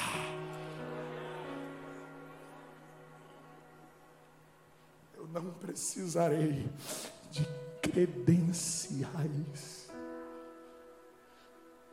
[5.17, 6.67] Eu não precisarei
[7.31, 7.47] de
[7.83, 9.70] credenciais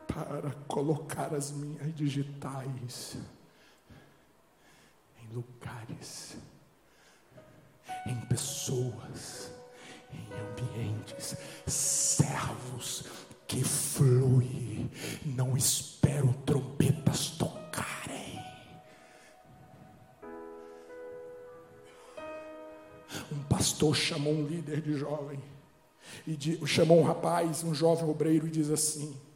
[0.08, 3.16] para colocar as minhas digitais
[5.22, 6.36] em lugares,
[8.06, 9.52] em pessoas,
[10.12, 11.36] em ambientes,
[11.66, 13.04] servos
[13.46, 14.90] que fluem,
[15.24, 18.42] não espero trompetas tocarem.
[23.30, 25.38] Um pastor chamou um líder de jovem
[26.26, 29.27] e chamou um rapaz, um jovem obreiro e diz assim: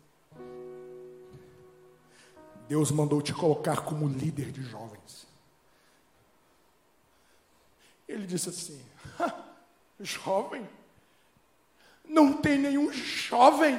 [2.72, 5.26] Deus mandou te colocar como líder de jovens.
[8.08, 8.82] Ele disse assim:
[10.00, 10.66] jovem?
[12.08, 13.78] Não tem nenhum jovem.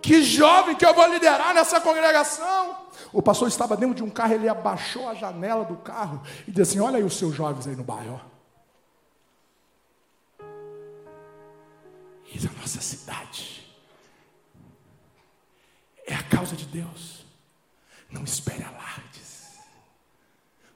[0.00, 2.88] Que jovem que eu vou liderar nessa congregação?
[3.12, 6.62] O pastor estava dentro de um carro, ele abaixou a janela do carro e disse
[6.62, 8.18] assim: Olha aí os seus jovens aí no bairro.
[12.32, 13.70] E a nossa cidade
[16.06, 17.17] é a causa de Deus.
[18.10, 19.58] Não espere alardes.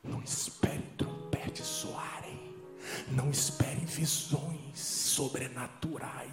[0.05, 2.39] Não espere trompetes soarem.
[3.09, 6.31] Não espere visões sobrenaturais.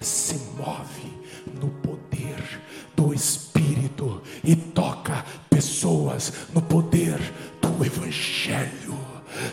[0.00, 1.12] Se move
[1.60, 2.62] no poder
[2.96, 7.18] do Espírito e toca pessoas no poder
[7.60, 8.94] do Evangelho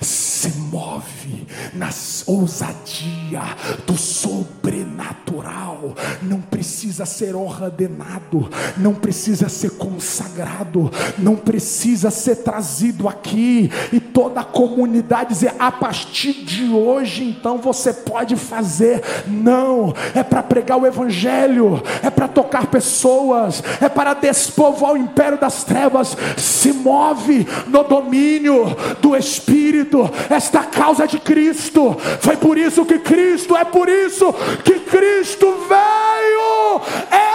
[0.02, 1.92] se move na
[2.32, 3.42] ousadia
[3.86, 5.96] do sobrenatural.
[6.22, 14.42] Não precisa ser ordenado, não precisa ser consagrado, não precisa ser trazido aqui e toda
[14.42, 19.02] a comunidade dizer a partir de hoje então você pode fazer.
[19.28, 25.38] Não, é para pregar o evangelho, é para tocar pessoas, é para despovoar o império
[25.38, 26.16] das trevas.
[26.38, 28.66] Se move no domínio
[29.02, 31.98] do Espírito esta causa de Cristo.
[32.22, 34.32] Foi por isso que Cristo, é por isso
[34.64, 36.82] que Cristo veio.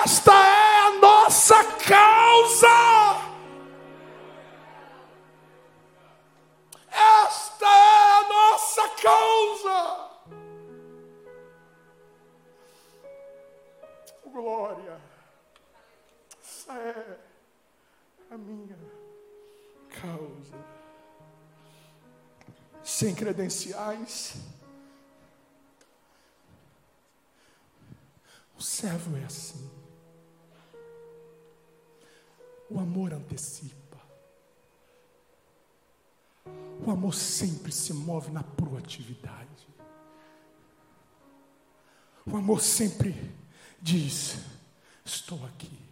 [0.02, 2.68] Esta é a nossa causa.
[6.90, 10.06] Esta é a nossa causa.
[14.32, 15.00] Glória.
[16.40, 17.18] Essa é
[18.30, 18.78] a minha
[20.00, 20.76] causa
[22.86, 24.34] sem credenciais.
[28.58, 29.70] O servo é assim.
[32.70, 34.00] O amor antecipa.
[36.84, 39.68] O amor sempre se move na proatividade.
[42.24, 43.14] O amor sempre
[43.80, 44.36] diz:
[45.04, 45.86] Estou aqui.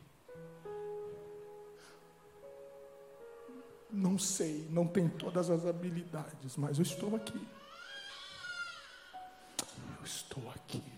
[3.90, 7.48] Não sei, não tenho todas as habilidades, mas eu estou aqui.
[9.98, 10.93] Eu estou aqui.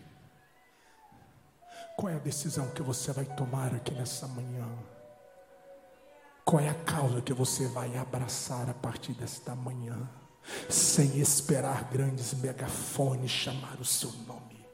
[1.96, 4.68] Qual é a decisão que você vai tomar aqui nessa manhã?
[6.44, 10.08] Qual é a causa que você vai abraçar a partir desta manhã?
[10.68, 14.64] Sem esperar grandes megafones chamar o seu nome.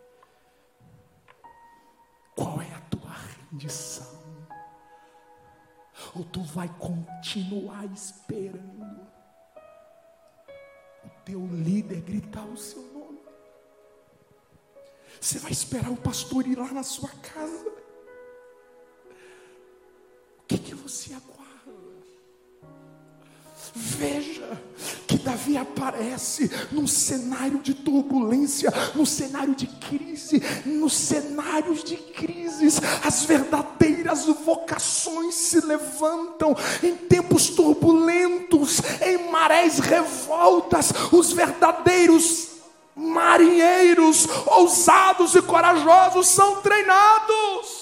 [2.37, 3.14] Qual é a tua
[3.51, 4.23] rendição?
[6.14, 9.07] ou tu vai continuar esperando
[11.05, 12.91] o teu líder gritar o seu?
[15.23, 17.68] Você vai esperar o pastor ir lá na sua casa?
[20.41, 21.79] O que, que você aguarda?
[23.73, 24.61] Veja
[25.07, 32.81] que Davi aparece num cenário de turbulência, num cenário de crise, nos cenários de crises,
[33.05, 36.53] as verdadeiras vocações se levantam
[36.83, 42.52] em tempos turbulentos, em marés revoltas, os verdadeiros
[42.95, 47.82] marinheiros, ousados e corajosos são treinados.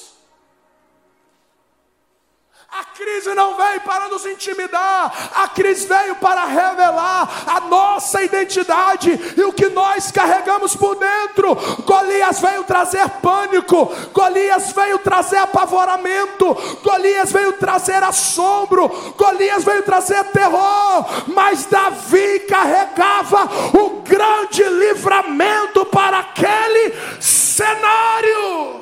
[3.11, 9.43] Crise não veio para nos intimidar, a crise veio para revelar a nossa identidade e
[9.43, 11.57] o que nós carregamos por dentro.
[11.85, 16.55] Golias veio trazer pânico, Golias veio trazer apavoramento,
[16.85, 26.21] Golias veio trazer assombro, Golias veio trazer terror, mas Davi carregava o grande livramento para
[26.21, 28.81] aquele cenário.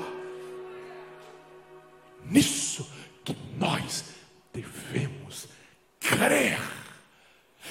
[2.31, 2.99] Nisso
[3.59, 4.05] nós
[4.53, 5.49] devemos
[6.09, 6.59] crer.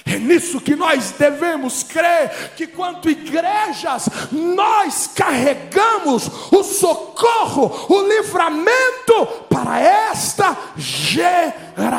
[0.05, 9.25] É nisso que nós devemos crer, que quanto igrejas, nós carregamos o socorro, o livramento
[9.49, 11.97] para esta geração.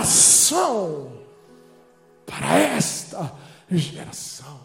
[2.25, 3.35] Para esta
[3.71, 4.59] geração.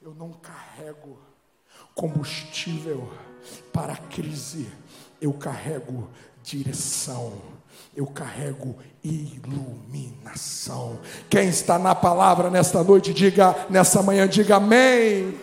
[0.00, 1.18] Eu não carrego
[1.94, 3.12] combustível
[3.72, 4.70] para a crise,
[5.20, 6.08] eu carrego
[6.42, 7.40] direção.
[7.94, 10.98] Eu carrego iluminação.
[11.28, 15.38] Quem está na palavra nesta noite, diga, nessa manhã, diga amém.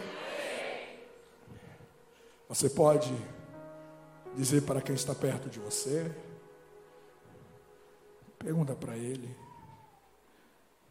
[2.48, 3.14] Você pode
[4.36, 6.12] dizer para quem está perto de você,
[8.40, 9.36] pergunta para ele: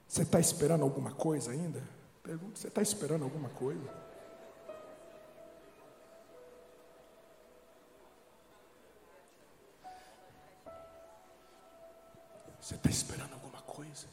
[0.07, 1.83] Você está esperando alguma coisa ainda?
[2.23, 4.08] Pergunta: Você está esperando alguma coisa?
[12.69, 14.07] Você está esperando alguma coisa?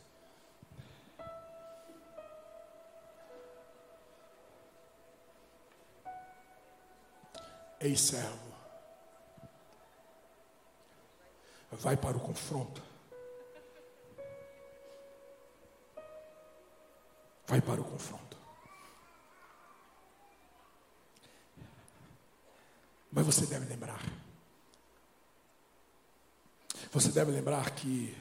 [7.81, 8.55] Ei, servo,
[11.69, 12.81] vai para o confronto.
[17.47, 18.37] Vai para o confronto.
[23.11, 23.99] Mas você deve lembrar
[26.95, 28.15] Você deve lembrar que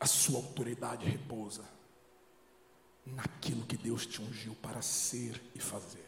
[0.00, 1.64] a sua autoridade repousa
[3.04, 6.06] naquilo que Deus te ungiu para ser e fazer.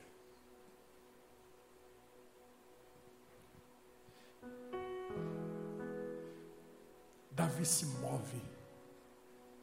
[7.32, 8.42] Davi se move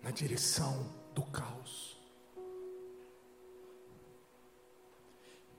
[0.01, 1.95] na direção do caos.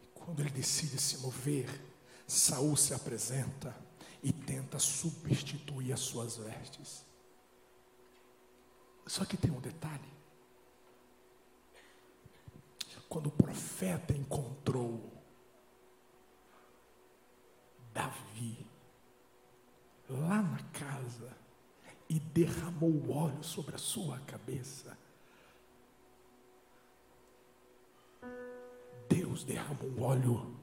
[0.03, 1.69] E quando ele decide se mover,
[2.27, 3.75] Saul se apresenta
[4.23, 7.07] e tenta substituir as suas vestes.
[9.09, 10.12] Só que tem um detalhe.
[13.09, 15.11] Quando o profeta encontrou
[17.94, 18.66] Davi
[20.11, 21.34] lá na casa
[22.06, 24.96] e derramou óleo sobre a sua cabeça,
[29.09, 30.54] Deus derramou óleo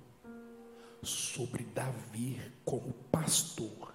[1.01, 3.91] sobre Davi como pastor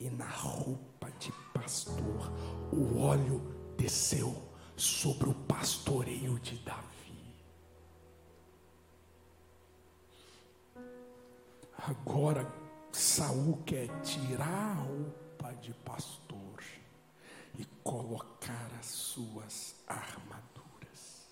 [0.00, 2.32] e na roupa de pastor
[2.72, 4.34] o óleo desceu
[4.76, 6.86] sobre o pastoreio de Davi.
[11.78, 12.50] Agora
[12.92, 16.62] Saul quer tirar a roupa de pastor
[17.58, 21.26] e colocar as suas armaduras.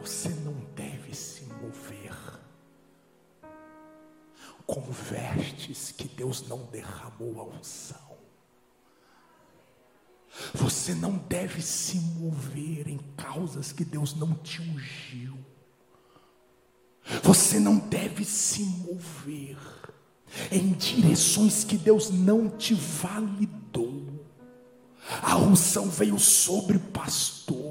[0.00, 2.14] Você não deve se mover
[4.66, 8.03] com vestes que Deus não derramou a unção.
[10.54, 15.36] Você não deve se mover em causas que Deus não te ungiu.
[17.22, 19.58] Você não deve se mover
[20.50, 24.02] em direções que Deus não te validou.
[25.22, 27.63] A unção veio sobre o pastor,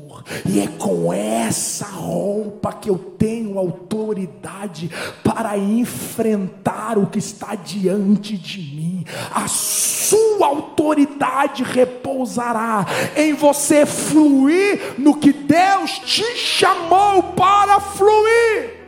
[0.45, 4.89] e é com essa roupa que eu tenho autoridade
[5.23, 9.05] para enfrentar o que está diante de mim.
[9.33, 12.85] A sua autoridade repousará
[13.15, 18.82] em você fluir no que Deus te chamou para fluir.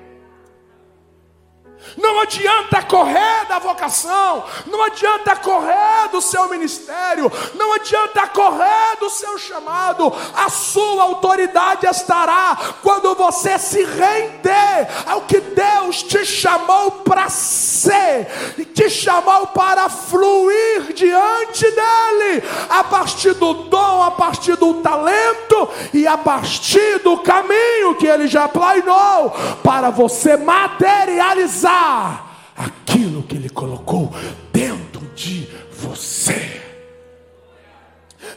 [1.97, 9.09] Não adianta correr da vocação, não adianta correr do seu ministério, não adianta correr do
[9.09, 10.11] seu chamado.
[10.35, 18.27] A sua autoridade estará quando você se render ao que Deus te chamou para ser,
[18.57, 25.69] e te chamou para fluir diante dele, a partir do dom, a partir do talento
[25.93, 29.31] e a partir do caminho que ele já planeou
[29.63, 32.25] para você materializar
[32.57, 33.44] aquilo que Ele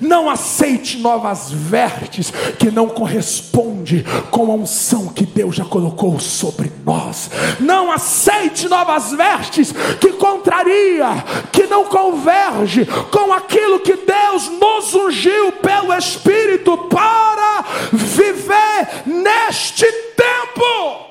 [0.01, 6.73] Não aceite novas vertes que não corresponde com a unção que Deus já colocou sobre
[6.85, 7.31] nós.
[7.59, 15.53] Não aceite novas vestes que contraria, que não converge com aquilo que Deus nos ungiu
[15.53, 21.09] pelo Espírito para viver neste tempo.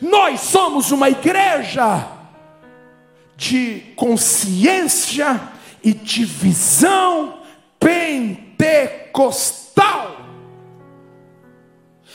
[0.00, 2.06] Nós somos uma igreja
[3.36, 5.51] de consciência
[5.82, 7.40] e de visão
[7.78, 10.16] pentecostal.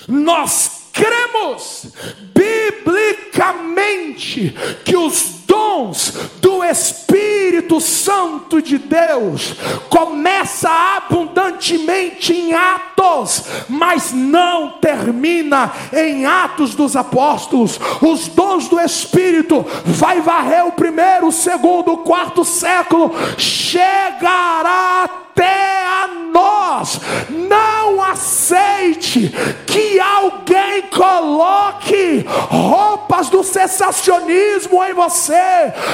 [0.08, 1.92] Nós cremos
[2.34, 4.56] biblicamente
[4.86, 9.56] que os dons do Espírito Santo de Deus
[9.90, 17.80] começa abundantemente em Atos, mas não termina em Atos dos Apóstolos.
[18.02, 25.86] Os dons do Espírito vai varrer o primeiro, o segundo, o quarto século, chegará até
[25.86, 27.00] a nós.
[27.30, 29.34] Não aceite
[29.66, 35.37] que alguém coloque roupas do sensacionismo em você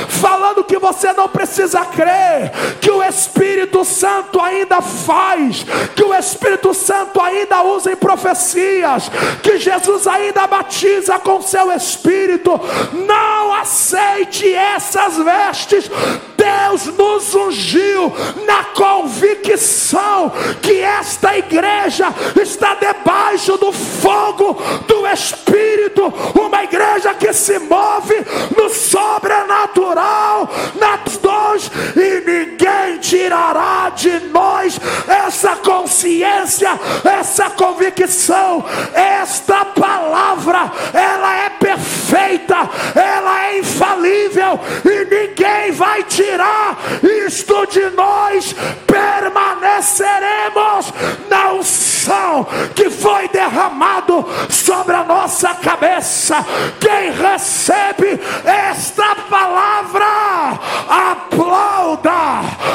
[0.09, 5.65] falando que você não precisa crer, que o Espírito Santo ainda faz,
[5.95, 9.09] que o Espírito Santo ainda usa em profecias,
[9.41, 12.59] que Jesus ainda batiza com seu Espírito.
[12.93, 15.89] Não aceite essas vestes.
[16.37, 18.11] Deus nos ungiu
[18.45, 20.31] na convicção
[20.61, 22.07] que esta igreja
[22.41, 24.53] está debaixo do fogo
[24.87, 28.15] do Espírito, uma igreja que se move
[28.55, 38.65] no sobrenatural sobrenatural nas dons e ninguém tirará de nós essa consciência, essa convicção.
[38.93, 46.77] Esta palavra, ela é perfeita, ela é infalível e ninguém vai tirar
[47.25, 48.55] isto de nós.
[48.86, 50.93] Permaneceremos
[51.29, 56.45] na unção que foi derramado sobre a nossa cabeça.
[56.79, 62.11] Quem recebe esta palavra, aplauda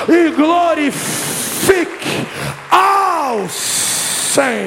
[0.08, 2.26] e glorifique
[2.70, 4.58] ao Senhor.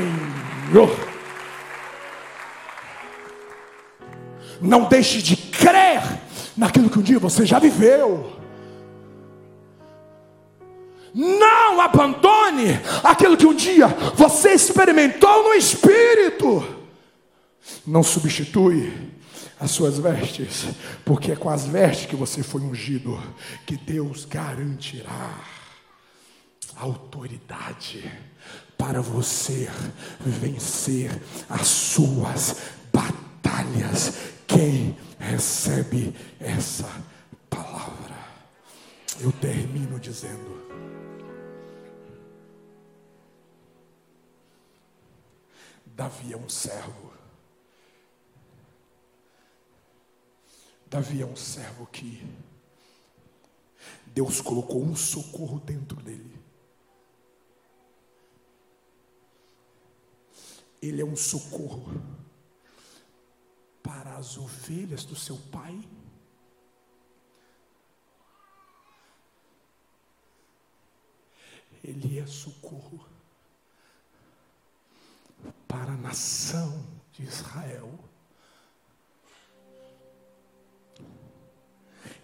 [4.59, 6.01] Não deixe de crer
[6.57, 8.39] naquilo que um dia você já viveu.
[11.13, 16.65] Não abandone aquilo que um dia você experimentou no espírito.
[17.85, 19.11] Não substitui
[19.61, 20.65] as suas vestes,
[21.05, 23.21] porque é com as vestes que você foi ungido
[23.63, 25.39] que Deus garantirá
[26.75, 28.11] autoridade
[28.75, 29.69] para você
[30.19, 31.11] vencer
[31.47, 32.55] as suas
[32.91, 34.31] batalhas.
[34.47, 36.89] Quem recebe essa
[37.47, 38.17] palavra?
[39.19, 40.59] Eu termino dizendo:
[45.85, 47.10] Davi é um servo.
[50.91, 52.21] Davi é um servo que
[54.07, 56.37] Deus colocou um socorro dentro dele.
[60.81, 61.93] Ele é um socorro
[63.81, 65.81] para as ovelhas do seu pai.
[71.81, 73.07] Ele é socorro
[75.69, 77.97] para a nação de Israel.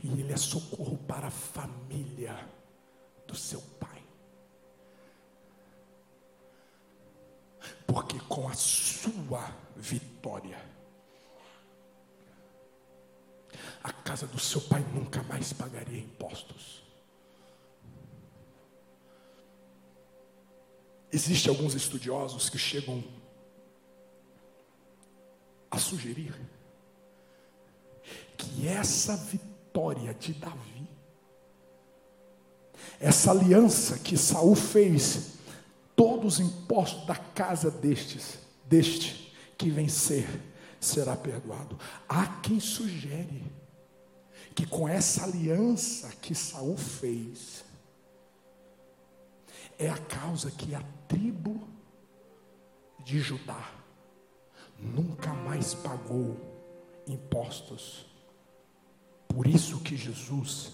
[0.04, 2.38] E ele é socorro para a família
[3.26, 4.04] do seu pai.
[7.86, 10.60] Porque com a sua vitória,
[13.84, 16.84] a casa do seu pai nunca mais pagaria impostos.
[21.12, 23.04] Existem alguns estudiosos que chegam
[25.72, 26.36] a sugerir
[28.38, 29.47] que essa vitória
[30.20, 30.90] de Davi,
[33.00, 35.38] essa aliança que Saul fez,
[35.96, 40.28] todos os impostos da casa destes, deste que vencer,
[40.80, 41.78] será perdoado.
[42.10, 43.44] Há quem sugere
[44.56, 47.64] que com essa aliança que Saul fez,
[49.78, 51.68] é a causa que a tribo
[53.04, 53.72] de Judá
[54.80, 56.36] nunca mais pagou
[57.08, 58.08] impostos.
[59.28, 60.72] Por isso que Jesus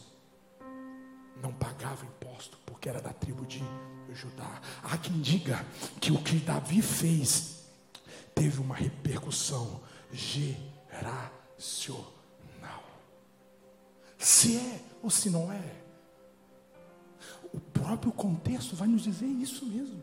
[1.42, 3.62] não pagava imposto, porque era da tribo de
[4.14, 4.62] Judá.
[4.84, 5.66] Há quem diga
[6.00, 7.66] que o que Davi fez
[8.34, 9.82] teve uma repercussão
[10.12, 11.14] geracional.
[14.18, 15.84] Se é ou se não é,
[17.52, 20.02] o próprio contexto vai nos dizer isso mesmo.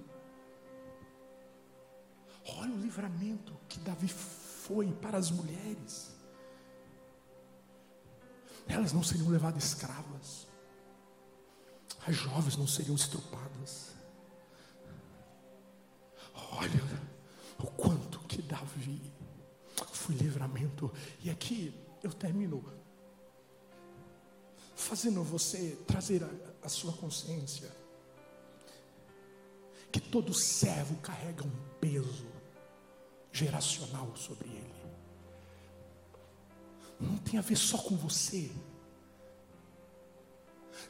[2.57, 6.15] Olha o livramento que Davi foi para as mulheres.
[8.71, 10.47] Elas não seriam levadas escravas.
[12.07, 13.91] As jovens não seriam estrupadas.
[16.53, 16.83] Olha
[17.59, 19.13] o quanto que Davi
[19.93, 20.91] foi livramento.
[21.23, 22.65] E aqui eu termino
[24.77, 26.31] fazendo você trazer a,
[26.67, 27.71] a sua consciência
[29.93, 31.51] que todo servo carrega um
[31.81, 32.27] peso
[33.33, 34.80] geracional sobre ele.
[37.01, 38.51] Não tem a ver só com você.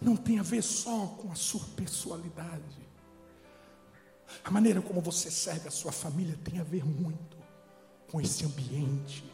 [0.00, 2.90] Não tem a ver só com a sua personalidade.
[4.44, 7.36] A maneira como você serve a sua família tem a ver muito
[8.10, 9.24] com esse ambiente.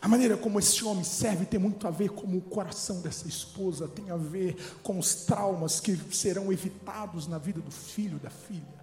[0.00, 3.86] A maneira como esse homem serve tem muito a ver com o coração dessa esposa,
[3.86, 8.73] tem a ver com os traumas que serão evitados na vida do filho, da filha.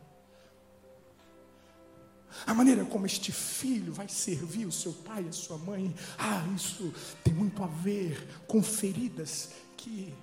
[2.45, 6.45] A maneira como este filho vai servir o seu pai e a sua mãe, ah,
[6.55, 10.13] isso tem muito a ver com feridas que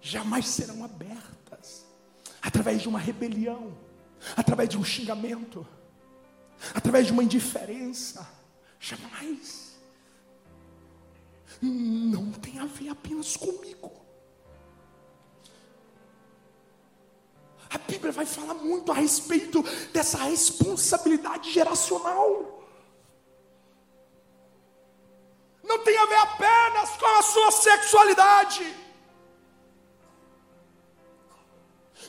[0.00, 1.84] jamais serão abertas
[2.42, 3.76] através de uma rebelião,
[4.36, 5.66] através de um xingamento,
[6.74, 8.28] através de uma indiferença.
[8.78, 9.76] Jamais.
[11.60, 14.05] Não tem a ver apenas comigo.
[17.76, 19.62] A Bíblia vai falar muito a respeito
[19.92, 22.64] dessa responsabilidade geracional.
[25.62, 28.74] Não tem a ver apenas com a sua sexualidade.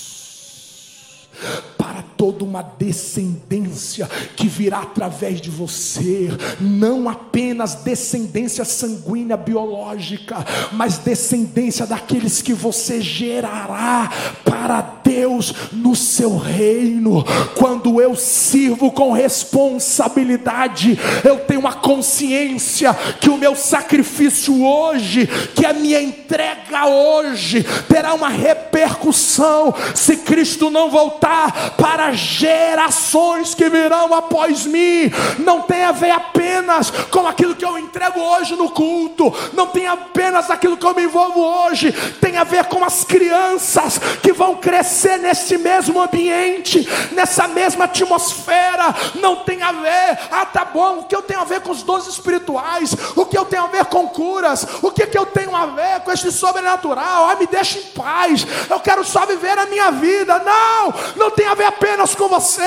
[1.84, 10.36] para toda uma descendência que virá através de você, não apenas descendência sanguínea biológica,
[10.72, 14.10] mas descendência daqueles que você gerará
[14.46, 17.22] para Deus no seu reino.
[17.54, 25.66] Quando eu sirvo com responsabilidade, eu tenho a consciência que o meu sacrifício hoje, que
[25.66, 34.12] a minha entrega hoje, terá uma repercussão se Cristo não voltar para gerações que virão
[34.14, 35.10] após mim.
[35.38, 39.86] Não tem a ver apenas com aquilo que eu entrego hoje no culto, não tem
[39.86, 44.56] apenas aquilo que eu me envolvo hoje, tem a ver com as crianças que vão
[44.56, 48.94] crescer nesse mesmo ambiente, nessa mesma atmosfera.
[49.16, 51.82] Não tem a ver, ah, tá bom, o que eu tenho a ver com os
[51.82, 55.54] dons espirituais, o que eu tenho a ver com curas, o que, que eu tenho
[55.54, 59.66] a ver com este sobrenatural, ah, me deixa em paz, eu quero só viver a
[59.66, 60.38] minha vida.
[60.40, 62.62] Não, não tem a ver apenas com você.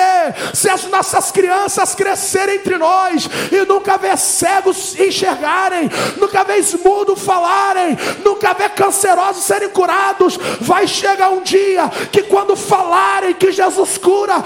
[0.53, 7.15] Se as nossas crianças crescerem entre nós e nunca ver cegos enxergarem, nunca ver mudo
[7.15, 13.97] falarem, nunca ver cancerosos serem curados, vai chegar um dia que quando falarem que Jesus
[13.97, 14.43] cura,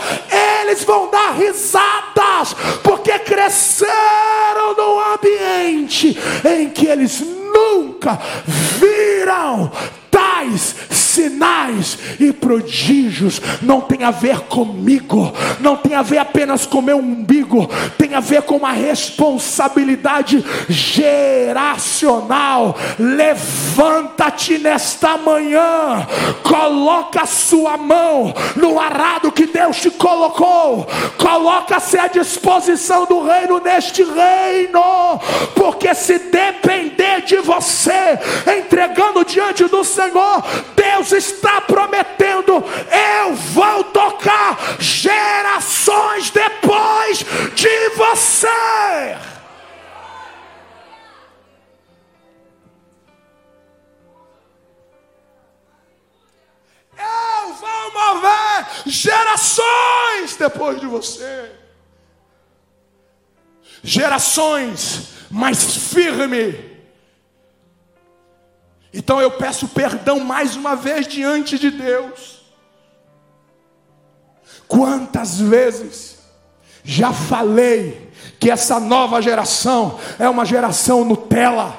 [0.61, 9.71] eles vão dar risadas, porque cresceram num ambiente em que eles nunca viram
[10.09, 10.75] tais
[11.11, 16.97] sinais e prodígios não tem a ver comigo, não tem a ver apenas com meu
[16.97, 22.11] umbigo, tem a ver com uma responsabilidade geracional.
[22.97, 26.07] Levanta-te nesta manhã,
[26.43, 33.59] coloca a sua mão no arado que Deus te colocou, coloca-se à disposição do reino
[33.59, 35.19] neste reino,
[35.55, 38.19] porque se depender de você,
[38.57, 40.43] entregando diante do Senhor,
[41.01, 42.63] Deus está prometendo:
[43.23, 47.25] eu vou tocar gerações depois
[47.55, 49.17] de você.
[56.97, 61.51] Eu vou mover gerações depois de você.
[63.83, 66.70] Gerações mais firmes
[68.93, 72.41] então eu peço perdão mais uma vez diante de Deus.
[74.67, 76.19] Quantas vezes
[76.83, 81.75] já falei que essa nova geração é uma geração Nutella.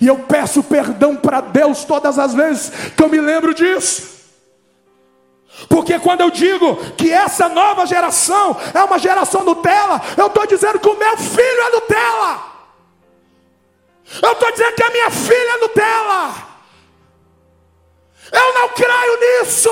[0.00, 4.18] E eu peço perdão para Deus todas as vezes que eu me lembro disso.
[5.68, 10.78] Porque quando eu digo que essa nova geração é uma geração Nutella, eu estou dizendo
[10.78, 11.77] que o meu filho é Nutella.
[14.22, 16.48] Eu estou dizendo que a minha filha é Nutella.
[18.30, 19.70] Eu não creio nisso.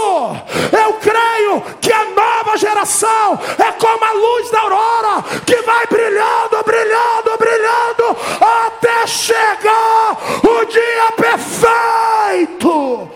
[0.72, 6.62] Eu creio que a nova geração é como a luz da aurora que vai brilhando,
[6.64, 13.10] brilhando, brilhando até chegar o dia perfeito.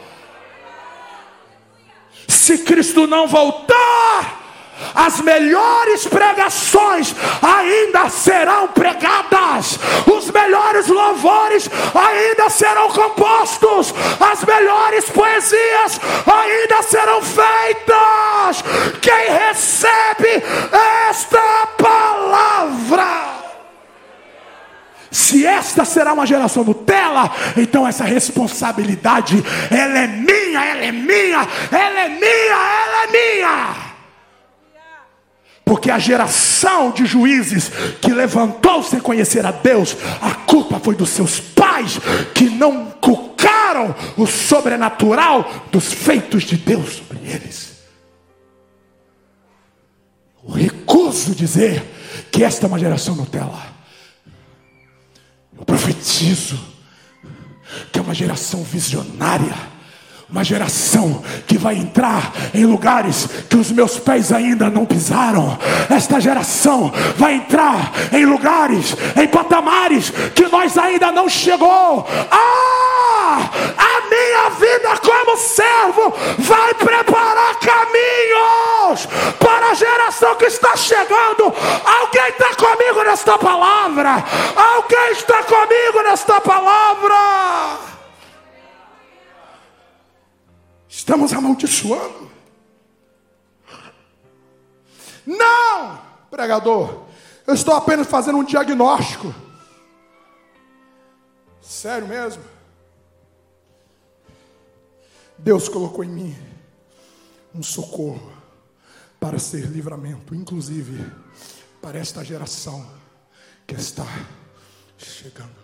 [2.29, 4.40] Se Cristo não voltar,
[4.95, 16.01] as melhores pregações ainda serão pregadas, os melhores louvores ainda serão compostos, as melhores poesias
[16.27, 18.65] ainda serão feitas.
[19.01, 20.43] Quem recebe
[21.09, 23.41] esta palavra?
[25.11, 31.49] Se esta será uma geração Nutella, então essa responsabilidade, ela é minha, ela é minha,
[31.73, 33.90] ela é minha, ela é minha.
[35.71, 37.71] Porque a geração de juízes
[38.01, 41.97] que levantou sem conhecer a Deus, a culpa foi dos seus pais
[42.35, 47.85] que não cucaram o sobrenatural dos feitos de Deus sobre eles.
[50.43, 51.85] Eu recuso dizer
[52.33, 53.73] que esta é uma geração Nutella.
[55.57, 56.59] Eu profetizo
[57.93, 59.55] que é uma geração visionária,
[60.31, 65.59] uma geração que vai entrar em lugares que os meus pés ainda não pisaram.
[65.91, 72.07] Esta geração vai entrar em lugares, em patamares que nós ainda não chegou.
[72.31, 73.51] Ah!
[73.77, 79.07] A minha vida como servo vai preparar caminhos
[79.39, 81.53] para a geração que está chegando.
[81.85, 84.25] Alguém está comigo nesta palavra?
[84.57, 87.90] Alguém está comigo nesta palavra?
[91.01, 92.31] Estamos amaldiçoando.
[95.25, 95.99] Não,
[96.31, 97.07] pregador,
[97.47, 99.35] eu estou apenas fazendo um diagnóstico.
[101.63, 102.45] Sério mesmo?
[105.39, 106.37] Deus colocou em mim
[107.55, 108.31] um socorro
[109.19, 111.11] para ser livramento, inclusive
[111.81, 112.87] para esta geração
[113.67, 114.05] que está
[114.99, 115.60] chegando.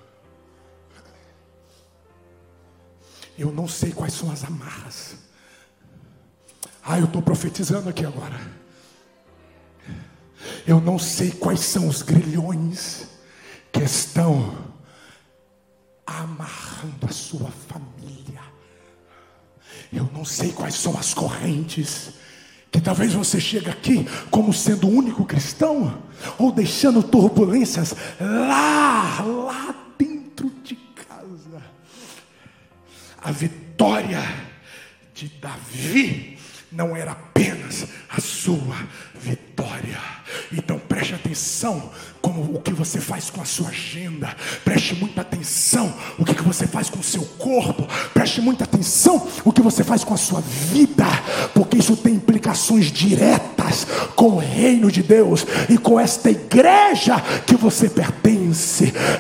[3.39, 5.17] Eu não sei quais são as amarras.
[6.83, 8.41] Ah, eu estou profetizando aqui agora.
[10.67, 13.09] Eu não sei quais são os grilhões
[13.73, 14.57] que estão
[16.07, 18.41] amarrando a sua família.
[19.93, 22.11] Eu não sei quais são as correntes
[22.71, 26.03] que talvez você chegue aqui como sendo o único cristão
[26.39, 29.46] ou deixando turbulências lá, lá
[33.27, 34.23] A vitória
[35.13, 36.39] de Davi
[36.71, 38.77] não era apenas a sua
[39.21, 39.99] vitória.
[40.53, 41.91] Então preste atenção
[42.23, 44.33] como o que você faz com a sua agenda.
[44.65, 47.89] Preste muita atenção o que você faz com o seu corpo.
[48.15, 51.07] Preste muita atenção o que você faz com a sua vida,
[51.53, 57.57] porque isso tem implicações diretas com o reino de Deus e com esta igreja que
[57.57, 58.36] você pertence.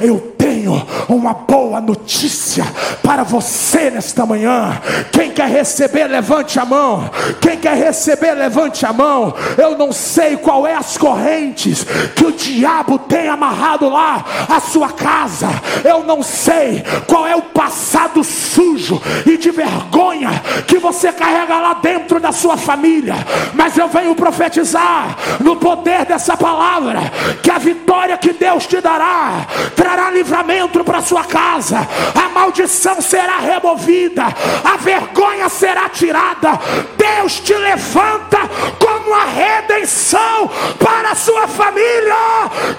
[0.01, 2.65] Eu tenho uma boa notícia
[3.03, 4.81] para você nesta manhã.
[5.13, 7.11] Quem quer receber, levante a mão.
[7.41, 9.35] Quem quer receber, levante a mão.
[9.59, 11.85] Eu não sei qual é as correntes
[12.15, 15.49] que o diabo tem amarrado lá a sua casa.
[15.85, 20.31] Eu não sei qual é o passado sujo e de vergonha
[20.67, 23.15] que você carrega lá dentro da sua família,
[23.55, 27.01] mas eu venho profetizar no poder dessa palavra
[27.43, 29.26] que a vitória que Deus te dará
[29.74, 34.24] trará livramento para sua casa, a maldição será removida,
[34.65, 36.59] a vergonha será tirada.
[36.97, 38.39] Deus te levanta
[38.78, 42.15] como a redenção para a sua família.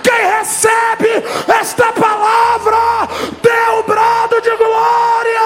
[0.03, 1.23] Quem recebe
[1.59, 3.07] esta palavra,
[3.41, 5.41] dê um brado de glória.